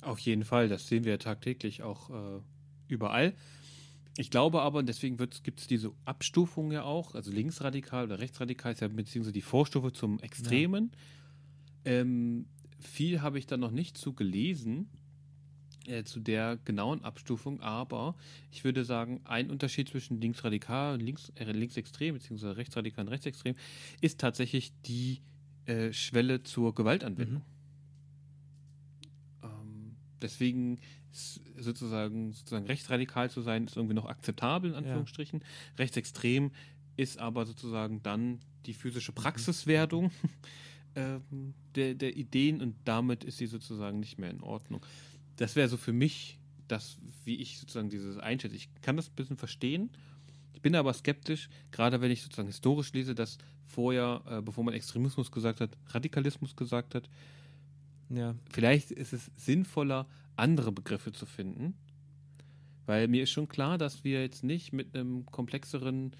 [0.00, 2.40] Auf jeden Fall, das sehen wir tagtäglich auch äh,
[2.88, 3.34] überall.
[4.16, 8.72] Ich glaube aber, und deswegen gibt es diese Abstufung ja auch, also linksradikal oder rechtsradikal
[8.72, 10.92] ist ja beziehungsweise die Vorstufe zum Extremen.
[11.84, 12.46] Ähm,
[12.80, 14.88] viel habe ich da noch nicht zu gelesen,
[15.86, 18.14] äh, zu der genauen Abstufung, aber
[18.50, 23.54] ich würde sagen, ein Unterschied zwischen linksradikal und links, äh, linksextrem, beziehungsweise rechtsradikal und rechtsextrem,
[24.00, 25.20] ist tatsächlich die
[25.66, 27.42] äh, Schwelle zur Gewaltanwendung.
[29.42, 30.78] Ähm, deswegen
[31.12, 35.44] ist sozusagen, sozusagen rechtsradikal zu sein, ist irgendwie noch akzeptabel, in Anführungsstrichen.
[35.78, 36.50] Rechtsextrem
[36.96, 40.10] ist aber sozusagen dann die physische Praxiswerdung
[40.94, 44.84] ähm, der, der Ideen und damit ist sie sozusagen nicht mehr in Ordnung.
[45.42, 46.38] Das wäre so für mich
[46.68, 48.54] das, wie ich sozusagen dieses einschätze.
[48.54, 49.90] Ich kann das ein bisschen verstehen.
[50.52, 54.72] Ich bin aber skeptisch, gerade wenn ich sozusagen historisch lese, dass vorher, äh, bevor man
[54.72, 57.10] Extremismus gesagt hat, Radikalismus gesagt hat,
[58.08, 61.74] Ja, vielleicht ist es sinnvoller, andere Begriffe zu finden.
[62.86, 66.14] Weil mir ist schon klar, dass wir jetzt nicht mit einem komplexeren,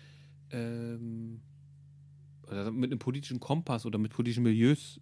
[0.51, 1.43] ähm,
[2.49, 5.01] oder mit einem politischen Kompass oder mit politischen Milieus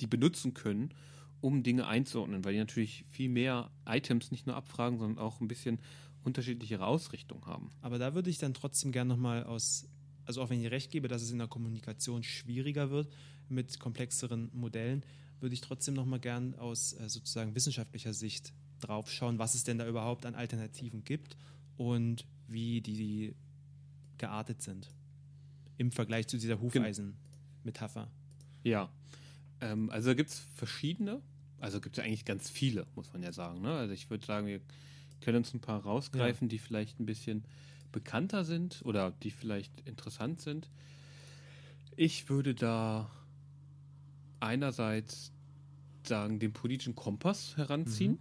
[0.00, 0.94] die benutzen können,
[1.40, 5.48] um Dinge einzuordnen, weil die natürlich viel mehr Items nicht nur abfragen, sondern auch ein
[5.48, 5.78] bisschen
[6.24, 7.70] unterschiedlichere Ausrichtung haben.
[7.82, 9.88] aber da würde ich dann trotzdem gerne nochmal aus,
[10.24, 13.08] also auch wenn ich recht gebe, dass es in der Kommunikation schwieriger wird
[13.48, 15.04] mit komplexeren Modellen,
[15.40, 19.78] würde ich trotzdem nochmal gern aus äh, sozusagen wissenschaftlicher Sicht drauf schauen, was es denn
[19.78, 21.36] da überhaupt an Alternativen gibt
[21.76, 23.34] und wie die
[24.18, 24.90] geartet sind
[25.78, 28.08] im Vergleich zu dieser Hufeisen-Metapher.
[28.64, 28.90] Ja,
[29.60, 31.20] ähm, also da gibt es verschiedene,
[31.60, 33.62] also gibt es ja eigentlich ganz viele, muss man ja sagen.
[33.62, 33.72] Ne?
[33.72, 34.60] Also ich würde sagen, wir
[35.20, 37.44] können uns ein paar rausgreifen, die vielleicht ein bisschen
[37.92, 40.68] bekannter sind oder die vielleicht interessant sind.
[41.96, 43.10] Ich würde da
[44.40, 45.32] einerseits
[46.06, 48.12] sagen, den politischen Kompass heranziehen.
[48.12, 48.18] Mhm.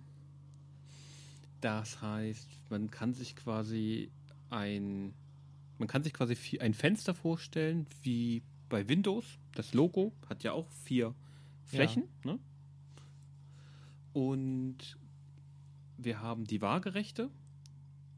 [1.62, 4.12] Das heißt, man kann sich quasi
[4.50, 5.14] ein,
[5.78, 9.26] man kann sich quasi ein Fenster vorstellen, wie bei Windows.
[9.54, 11.14] Das Logo hat ja auch vier
[11.66, 12.03] Flächen.
[12.24, 12.39] Ne?
[14.13, 14.97] Und
[15.97, 17.30] wir haben die Waagerechte.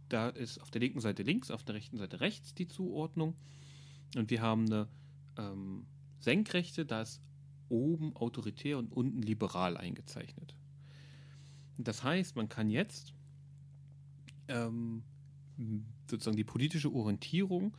[0.09, 3.35] Da ist auf der linken Seite links, auf der rechten Seite rechts die Zuordnung.
[4.15, 4.87] Und wir haben eine
[5.37, 5.85] ähm,
[6.19, 7.21] Senkrechte, da ist
[7.69, 10.55] oben autoritär und unten liberal eingezeichnet.
[11.77, 13.13] Das heißt, man kann jetzt
[14.47, 15.03] ähm,
[16.09, 17.75] sozusagen die politische Orientierung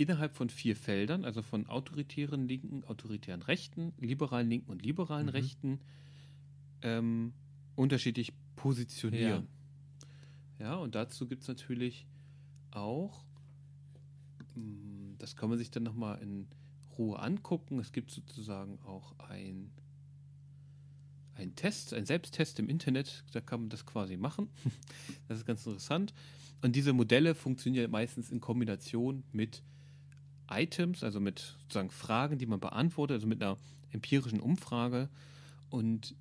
[0.00, 5.32] innerhalb von vier Feldern, also von autoritären Linken, autoritären Rechten, liberalen Linken und liberalen Mhm.
[5.32, 5.80] Rechten,
[6.82, 7.32] ähm,
[7.76, 9.46] unterschiedlich positionieren.
[10.58, 12.06] Ja, und dazu gibt es natürlich
[12.70, 13.24] auch,
[14.54, 16.46] mh, das kann man sich dann nochmal in
[16.98, 17.78] Ruhe angucken.
[17.78, 19.70] Es gibt sozusagen auch ein,
[21.34, 24.48] ein Test, ein Selbsttest im Internet, da kann man das quasi machen.
[25.28, 26.12] Das ist ganz interessant.
[26.62, 29.62] Und diese Modelle funktionieren meistens in Kombination mit
[30.50, 33.56] Items, also mit sozusagen Fragen, die man beantwortet, also mit einer
[33.92, 35.08] empirischen Umfrage.
[35.70, 36.14] Und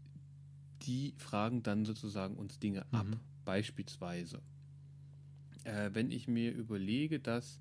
[0.84, 3.06] die fragen dann sozusagen uns Dinge ab.
[3.08, 3.20] Mhm.
[3.44, 4.42] Beispielsweise,
[5.64, 7.60] äh, wenn ich mir überlege, dass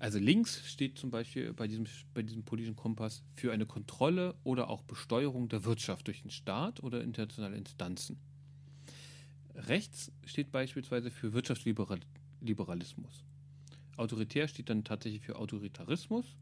[0.00, 4.70] Also links steht zum Beispiel bei diesem, bei diesem politischen Kompass für eine Kontrolle oder
[4.70, 8.16] auch Besteuerung der Wirtschaft durch den Staat oder internationale Instanzen.
[9.56, 13.24] Rechts steht beispielsweise für Wirtschaftsliberalismus.
[13.98, 16.36] Autoritär steht dann tatsächlich für Autoritarismus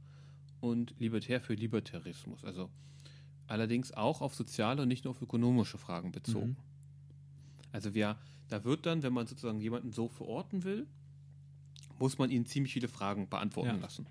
[0.60, 2.44] und libertär für Libertarismus.
[2.44, 2.70] Also
[3.46, 6.50] allerdings auch auf soziale und nicht nur auf ökonomische Fragen bezogen.
[6.50, 6.56] Mhm.
[7.72, 10.86] Also wer, da wird dann, wenn man sozusagen jemanden so verorten will,
[11.98, 13.76] muss man ihnen ziemlich viele Fragen beantworten ja.
[13.76, 14.06] lassen.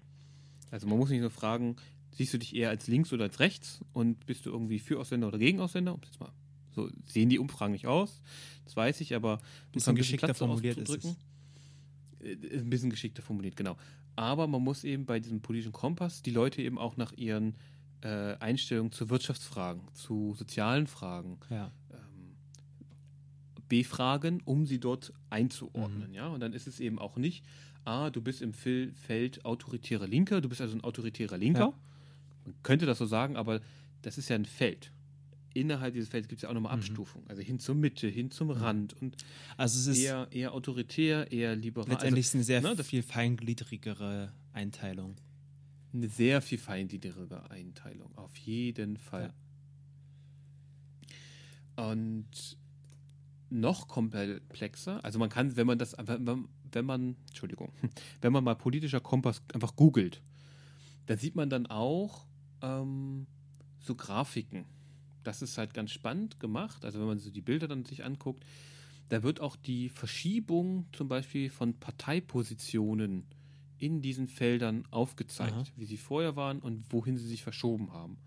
[0.71, 1.75] Also man muss nicht nur fragen,
[2.11, 5.27] siehst du dich eher als links oder als rechts und bist du irgendwie für Ausländer
[5.27, 5.93] oder gegen Ausländer?
[5.93, 6.31] Um jetzt mal
[6.75, 8.21] so sehen die Umfragen nicht aus,
[8.65, 11.15] das weiß ich, aber ein bisschen geschickter formuliert ist es.
[12.25, 13.77] Äh, ein bisschen geschickter formuliert, genau.
[14.15, 17.55] Aber man muss eben bei diesem politischen Kompass die Leute eben auch nach ihren
[18.01, 21.71] äh, Einstellungen zu Wirtschaftsfragen, zu sozialen Fragen ja.
[21.91, 22.35] ähm,
[23.67, 26.09] befragen, um sie dort einzuordnen.
[26.09, 26.15] Mhm.
[26.15, 26.27] Ja?
[26.27, 27.43] Und dann ist es eben auch nicht,
[27.83, 31.59] ah, du bist im Feld autoritärer Linker, du bist also ein autoritärer Linker.
[31.59, 31.73] Ja.
[32.45, 33.59] Man könnte das so sagen, aber
[34.01, 34.91] das ist ja ein Feld.
[35.55, 36.81] Innerhalb dieses Feldes gibt es ja auch nochmal mhm.
[36.81, 37.29] Abstufungen.
[37.29, 38.51] Also hin zur Mitte, hin zum.
[38.51, 39.15] Rand und
[39.57, 41.89] also es ist eher, eher autoritär, eher liberal.
[41.89, 45.15] Letztendlich also, ist eine sehr ne, viel feingliedrigere Einteilung.
[45.93, 49.33] Eine sehr viel feingliedrigere Einteilung, auf jeden Fall.
[51.77, 51.89] Ja.
[51.89, 52.57] Und
[53.49, 57.71] noch komplexer, also man kann, wenn man das, wenn, wenn man, Entschuldigung,
[58.21, 60.21] wenn man mal politischer Kompass einfach googelt,
[61.05, 62.25] da sieht man dann auch
[62.61, 63.27] ähm,
[63.79, 64.65] so Grafiken.
[65.25, 66.85] Das ist halt ganz spannend gemacht.
[66.85, 68.45] Also wenn man so die Bilder dann sich anguckt,
[69.09, 73.25] da wird auch die Verschiebung zum Beispiel von Parteipositionen
[73.77, 75.65] in diesen Feldern aufgezeigt, Aha.
[75.75, 78.17] wie sie vorher waren und wohin sie sich verschoben haben.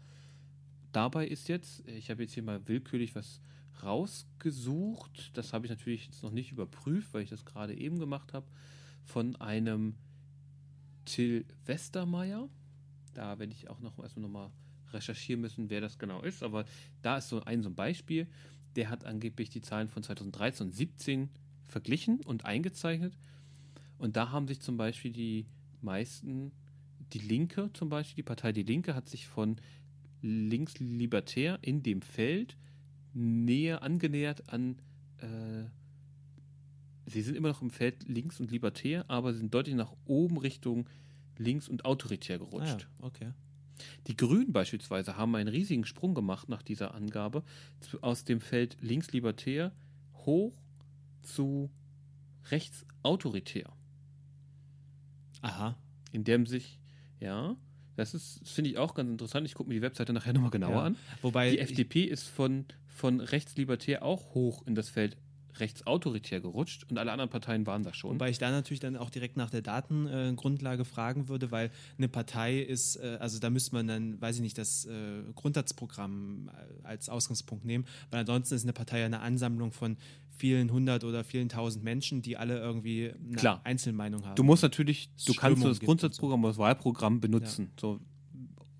[0.92, 3.40] Dabei ist jetzt, ich habe jetzt hier mal willkürlich was
[3.82, 5.30] rausgesucht.
[5.34, 8.46] Das habe ich natürlich jetzt noch nicht überprüft, weil ich das gerade eben gemacht habe.
[9.04, 9.94] Von einem
[11.04, 12.48] Till Westermeier.
[13.14, 14.50] Da werde ich auch noch erstmal nochmal
[14.92, 16.42] recherchieren müssen, wer das genau ist.
[16.42, 16.64] Aber
[17.02, 18.26] da ist so ein, so ein Beispiel.
[18.76, 21.28] Der hat angeblich die Zahlen von 2013 und 2017
[21.66, 23.16] verglichen und eingezeichnet.
[23.98, 25.46] Und da haben sich zum Beispiel die
[25.80, 26.52] meisten,
[27.12, 29.56] die Linke zum Beispiel, die Partei Die Linke hat sich von
[30.22, 32.56] links-libertär in dem Feld
[33.14, 34.76] näher angenähert an.
[35.18, 35.64] Äh,
[37.06, 40.38] sie sind immer noch im Feld links und libertär, aber sie sind deutlich nach oben
[40.38, 40.88] Richtung
[41.36, 42.88] links und autoritär gerutscht.
[43.00, 43.32] Ah, okay.
[44.06, 47.42] Die Grünen beispielsweise haben einen riesigen Sprung gemacht nach dieser Angabe
[48.00, 49.72] aus dem Feld links libertär
[50.26, 50.60] hoch
[51.22, 51.70] zu
[52.50, 53.72] rechts autoritär.
[55.42, 55.76] Aha.
[56.12, 56.78] In dem sich,
[57.20, 57.56] ja,
[57.96, 59.46] das ist, finde ich auch ganz interessant.
[59.46, 60.84] Ich gucke mir die Webseite nachher nochmal genauer ja.
[60.84, 60.96] an.
[61.22, 62.66] Wobei die FDP ist von
[62.98, 65.16] von rechtslibertär auch hoch in das Feld
[65.60, 68.14] rechtsautoritär gerutscht und alle anderen Parteien waren da schon.
[68.14, 72.08] Wobei ich da natürlich dann auch direkt nach der Datengrundlage äh, fragen würde, weil eine
[72.08, 76.86] Partei ist, äh, also da müsste man dann, weiß ich nicht, das äh, Grundsatzprogramm äh,
[76.86, 79.96] als Ausgangspunkt nehmen, weil ansonsten ist eine Partei eine Ansammlung von
[80.36, 83.60] vielen hundert oder vielen tausend Menschen, die alle irgendwie eine Klar.
[83.64, 84.36] Einzelmeinung haben.
[84.36, 86.48] Du musst natürlich, du kannst das Grundsatzprogramm, so.
[86.48, 87.72] das Wahlprogramm benutzen.
[87.76, 87.80] Ja.
[87.80, 88.00] So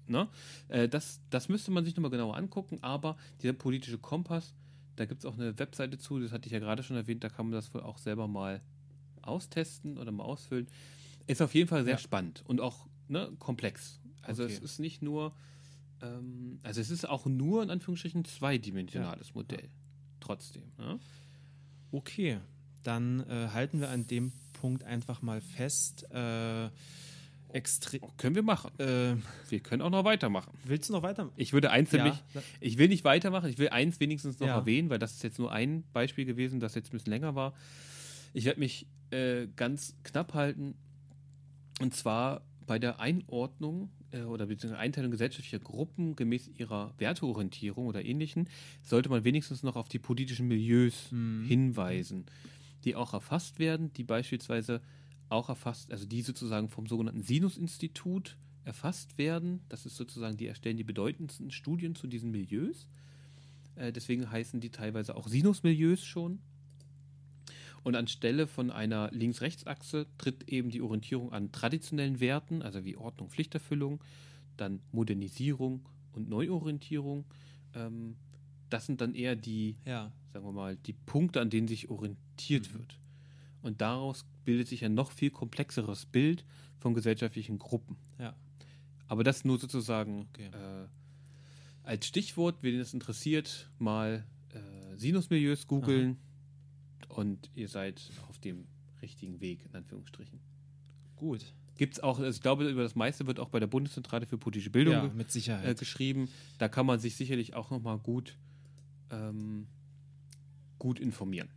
[0.09, 0.29] Ne?
[0.69, 4.55] Äh, das, das müsste man sich nochmal genauer angucken, aber dieser politische Kompass,
[4.99, 7.29] da gibt es auch eine Webseite zu, das hatte ich ja gerade schon erwähnt, da
[7.29, 8.61] kann man das wohl auch selber mal
[9.23, 10.69] austesten oder mal ausfüllen.
[11.27, 11.99] Ist auf jeden Fall sehr ja.
[11.99, 14.01] spannend und auch ne, komplex.
[14.23, 14.53] Also okay.
[14.53, 15.35] es ist nicht nur,
[16.03, 19.35] ähm, also es ist auch nur in Anführungsstrichen zweidimensionales ja.
[19.35, 19.65] Modell.
[19.65, 19.71] Ja.
[20.21, 20.65] Trotzdem.
[20.79, 20.99] Ne?
[21.93, 22.39] Okay,
[22.83, 26.11] dann äh, halten wir an dem Punkt einfach mal fest.
[26.11, 26.71] Äh,
[27.53, 28.01] extrem.
[28.17, 28.71] Können wir machen.
[28.79, 29.17] Äh,
[29.49, 30.53] wir können auch noch weitermachen.
[30.65, 31.35] Willst du noch weitermachen?
[31.37, 32.03] Ich würde eins ja.
[32.03, 32.23] nämlich,
[32.61, 34.57] ich will nicht weitermachen, ich will eins wenigstens noch ja.
[34.57, 37.55] erwähnen, weil das ist jetzt nur ein Beispiel gewesen, das jetzt ein bisschen länger war.
[38.35, 40.75] Ich werde mich äh, ganz knapp halten.
[41.81, 48.05] Und zwar bei der Einordnung äh, oder beziehungsweise Einteilung gesellschaftlicher Gruppen gemäß ihrer Werteorientierung oder
[48.05, 48.49] ähnlichen,
[48.83, 51.45] sollte man wenigstens noch auf die politischen Milieus mhm.
[51.47, 52.27] hinweisen,
[52.85, 54.81] die auch erfasst werden, die beispielsweise
[55.29, 59.61] auch erfasst, also die sozusagen vom sogenannten Sinus-Institut erfasst werden.
[59.69, 62.89] Das ist sozusagen, die erstellen die bedeutendsten Studien zu diesen Milieus.
[63.77, 66.41] Äh, deswegen heißen die teilweise auch Sinus-Milieus schon.
[67.85, 73.31] Und anstelle von einer Links-Rechts-Achse tritt eben die Orientierung an traditionellen Werten, also wie Ordnung,
[73.31, 74.03] Pflichterfüllung,
[74.57, 77.25] dann Modernisierung und Neuorientierung.
[77.75, 78.17] Ähm,
[78.69, 80.13] das sind dann eher die, ja.
[80.33, 82.79] sagen wir mal, die Punkte, an denen sich orientiert mhm.
[82.79, 82.99] wird.
[83.63, 86.43] Und daraus bildet sich ein noch viel komplexeres Bild
[86.79, 87.99] von gesellschaftlichen Gruppen.
[88.19, 88.35] Ja.
[89.07, 90.47] Aber das nur sozusagen okay.
[90.47, 90.87] äh,
[91.83, 96.17] als Stichwort, wen das interessiert, mal äh, Sinusmilieus googeln
[97.11, 98.67] und ihr seid auf dem
[99.03, 100.41] richtigen Weg, in Anführungsstrichen.
[101.17, 104.25] Gut, Gibt es auch, also ich glaube, über das meiste wird auch bei der Bundeszentrale
[104.25, 105.79] für politische Bildung Ja, mit äh, Sicherheit.
[105.79, 106.31] geschrieben.
[106.57, 108.39] Da kann man sich sicherlich auch nochmal gut,
[109.11, 109.67] ähm,
[110.79, 111.51] gut informieren.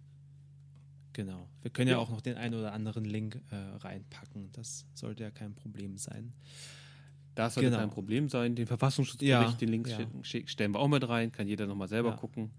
[1.14, 1.48] Genau.
[1.62, 2.00] Wir können ja, Ja.
[2.00, 4.50] auch noch den einen oder anderen Link äh, reinpacken.
[4.54, 6.34] Das sollte ja kein Problem sein.
[7.36, 7.80] Das sollte Genau.
[7.82, 8.56] kein Problem sein.
[8.56, 10.00] Den Verfassungsschutzbericht, Ja, den Link ja.
[10.46, 12.52] stellen wir auch mit rein, kann jeder nochmal selber gucken.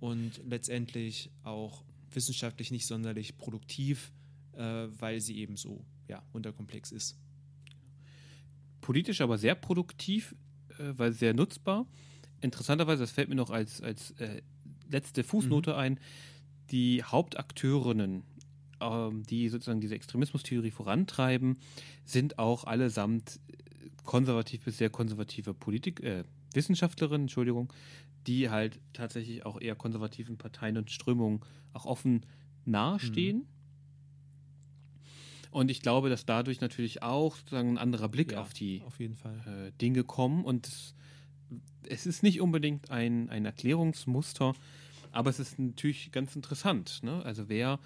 [0.00, 4.12] und letztendlich auch wissenschaftlich nicht sonderlich produktiv,
[4.54, 7.16] äh, weil sie eben so ja, unterkomplex ist.
[8.80, 10.34] Politisch aber sehr produktiv,
[10.78, 11.86] äh, weil sehr nutzbar.
[12.40, 14.40] Interessanterweise, das fällt mir noch als, als äh,
[14.90, 16.00] letzte Fußnote ein,
[16.70, 18.22] die Hauptakteurinnen,
[18.80, 21.58] die sozusagen diese Extremismustheorie vorantreiben,
[22.04, 26.24] sind auch allesamt äh, konservativ bis sehr konservative Politik, äh,
[26.54, 27.72] Wissenschaftlerinnen, Entschuldigung,
[28.26, 31.40] die halt tatsächlich auch eher konservativen Parteien und Strömungen
[31.72, 32.24] auch offen
[32.64, 33.46] nahestehen.
[35.50, 39.00] Und ich glaube, dass dadurch natürlich auch sozusagen ein anderer Blick Ja, auf die Auf
[39.00, 40.94] äh, Dinge kommen und es,
[41.88, 44.54] es ist nicht unbedingt ein, ein Erklärungsmuster,
[45.10, 47.00] aber es ist natürlich ganz interessant.
[47.02, 47.24] Ne?
[47.24, 47.78] Also wer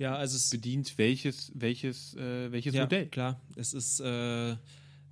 [0.00, 3.06] Ja, also es bedient welches, welches, äh, welches ja, Modell?
[3.08, 4.56] klar, es ist äh,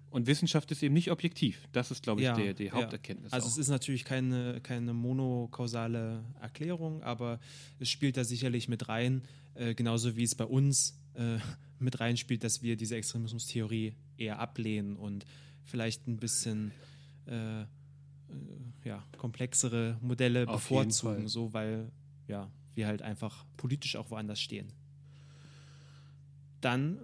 [0.09, 1.69] Und Wissenschaft ist eben nicht objektiv.
[1.73, 2.73] Das ist, glaube ich, Ja, der, die ja.
[2.73, 3.31] Haupterkenntnis.
[3.31, 3.51] Also auch.
[3.51, 7.39] es ist natürlich keine, keine monokausale Erklärung, aber
[7.79, 9.25] es spielt da sicherlich mit rein,
[9.55, 11.37] äh, genauso wie es bei uns äh,
[11.79, 15.27] mit reinspielt, dass wir diese Extremismustheorie eher ablehnen und
[15.65, 16.73] vielleicht ein bisschen
[17.27, 17.67] äh, äh,
[18.85, 21.93] ja, komplexere Modelle Auf bevorzugen, so weil
[22.27, 24.73] ja, wir halt einfach politisch auch woanders stehen.
[26.61, 26.99] Dann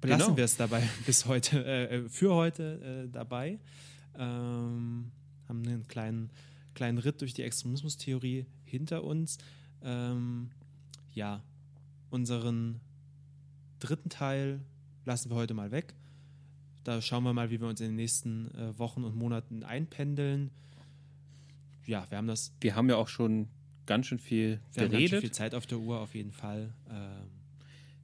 [0.00, 0.36] belassen Genau.
[0.36, 3.58] wir es dabei bis heute, äh, für heute äh, dabei.
[4.18, 5.10] Ähm,
[5.48, 6.30] haben einen kleinen,
[6.74, 9.38] kleinen Ritt durch die Extremismustheorie hinter uns.
[9.82, 10.50] Ähm,
[11.12, 11.42] ja,
[12.10, 12.80] unseren
[13.78, 14.60] dritten Teil
[15.04, 15.94] lassen wir heute mal weg.
[16.84, 20.50] Da schauen wir mal, wie wir uns in den nächsten äh, Wochen und Monaten einpendeln.
[21.86, 23.48] Ja, wir haben das Wir haben ja auch schon
[23.86, 25.20] ganz schön viel wir haben ganz schön geredet.
[25.20, 26.72] viel Zeit auf der Uhr auf jeden Fall.
[26.88, 27.28] Ähm,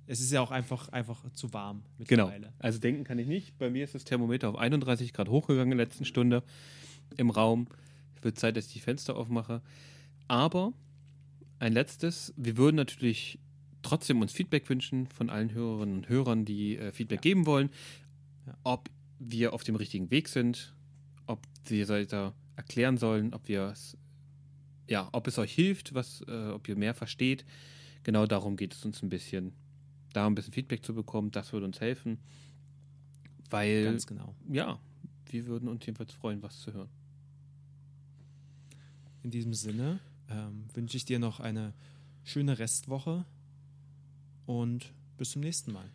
[0.07, 2.27] es ist ja auch einfach, einfach zu warm Genau.
[2.27, 2.53] mittlerweile.
[2.59, 3.59] Also denken kann ich nicht.
[3.59, 6.43] Bei mir ist das Thermometer auf 31 Grad hochgegangen in der letzten Stunde
[7.17, 7.69] im Raum.
[8.23, 9.63] Wird Zeit, dass ich die Fenster aufmache.
[10.29, 10.73] Aber
[11.59, 13.39] ein letztes, wir würden natürlich
[13.83, 17.23] trotzdem uns Feedback wünschen von allen Hörerinnen und Hörern, die äh, Feedback Ja.
[17.23, 17.71] geben wollen,
[18.65, 20.75] ob wir auf dem richtigen Weg sind,
[21.27, 23.97] ob wir weiter erklären sollen, ob wir es,
[24.89, 27.45] ja, ob es euch hilft, was, äh, ob ihr mehr versteht.
[28.03, 29.53] Genau darum geht es uns ein bisschen,
[30.17, 31.31] da ein bisschen Feedback zu bekommen.
[31.31, 32.19] Das würde uns helfen,
[33.51, 34.35] weil Ganz genau.
[34.51, 34.79] ja,
[35.27, 36.89] wir würden uns jedenfalls freuen, was zu hören.
[39.23, 41.75] In diesem Sinne ähm, wünsche ich dir noch eine
[42.25, 43.25] schöne Restwoche
[44.47, 45.91] und bis zum nächsten Mal.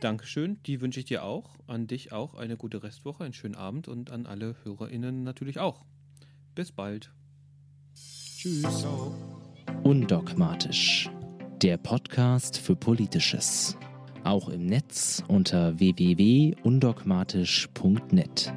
[0.00, 3.88] Dankeschön, die wünsche ich dir auch, an dich auch eine gute Restwoche, einen schönen Abend
[3.88, 5.84] und an alle HörerInnen natürlich auch.
[6.54, 7.12] Bis bald.
[7.94, 8.86] Tschüss.
[9.82, 11.10] Undogmatisch.
[11.62, 13.76] Der Podcast für Politisches.
[14.22, 18.52] Auch im Netz unter www.undogmatisch.net.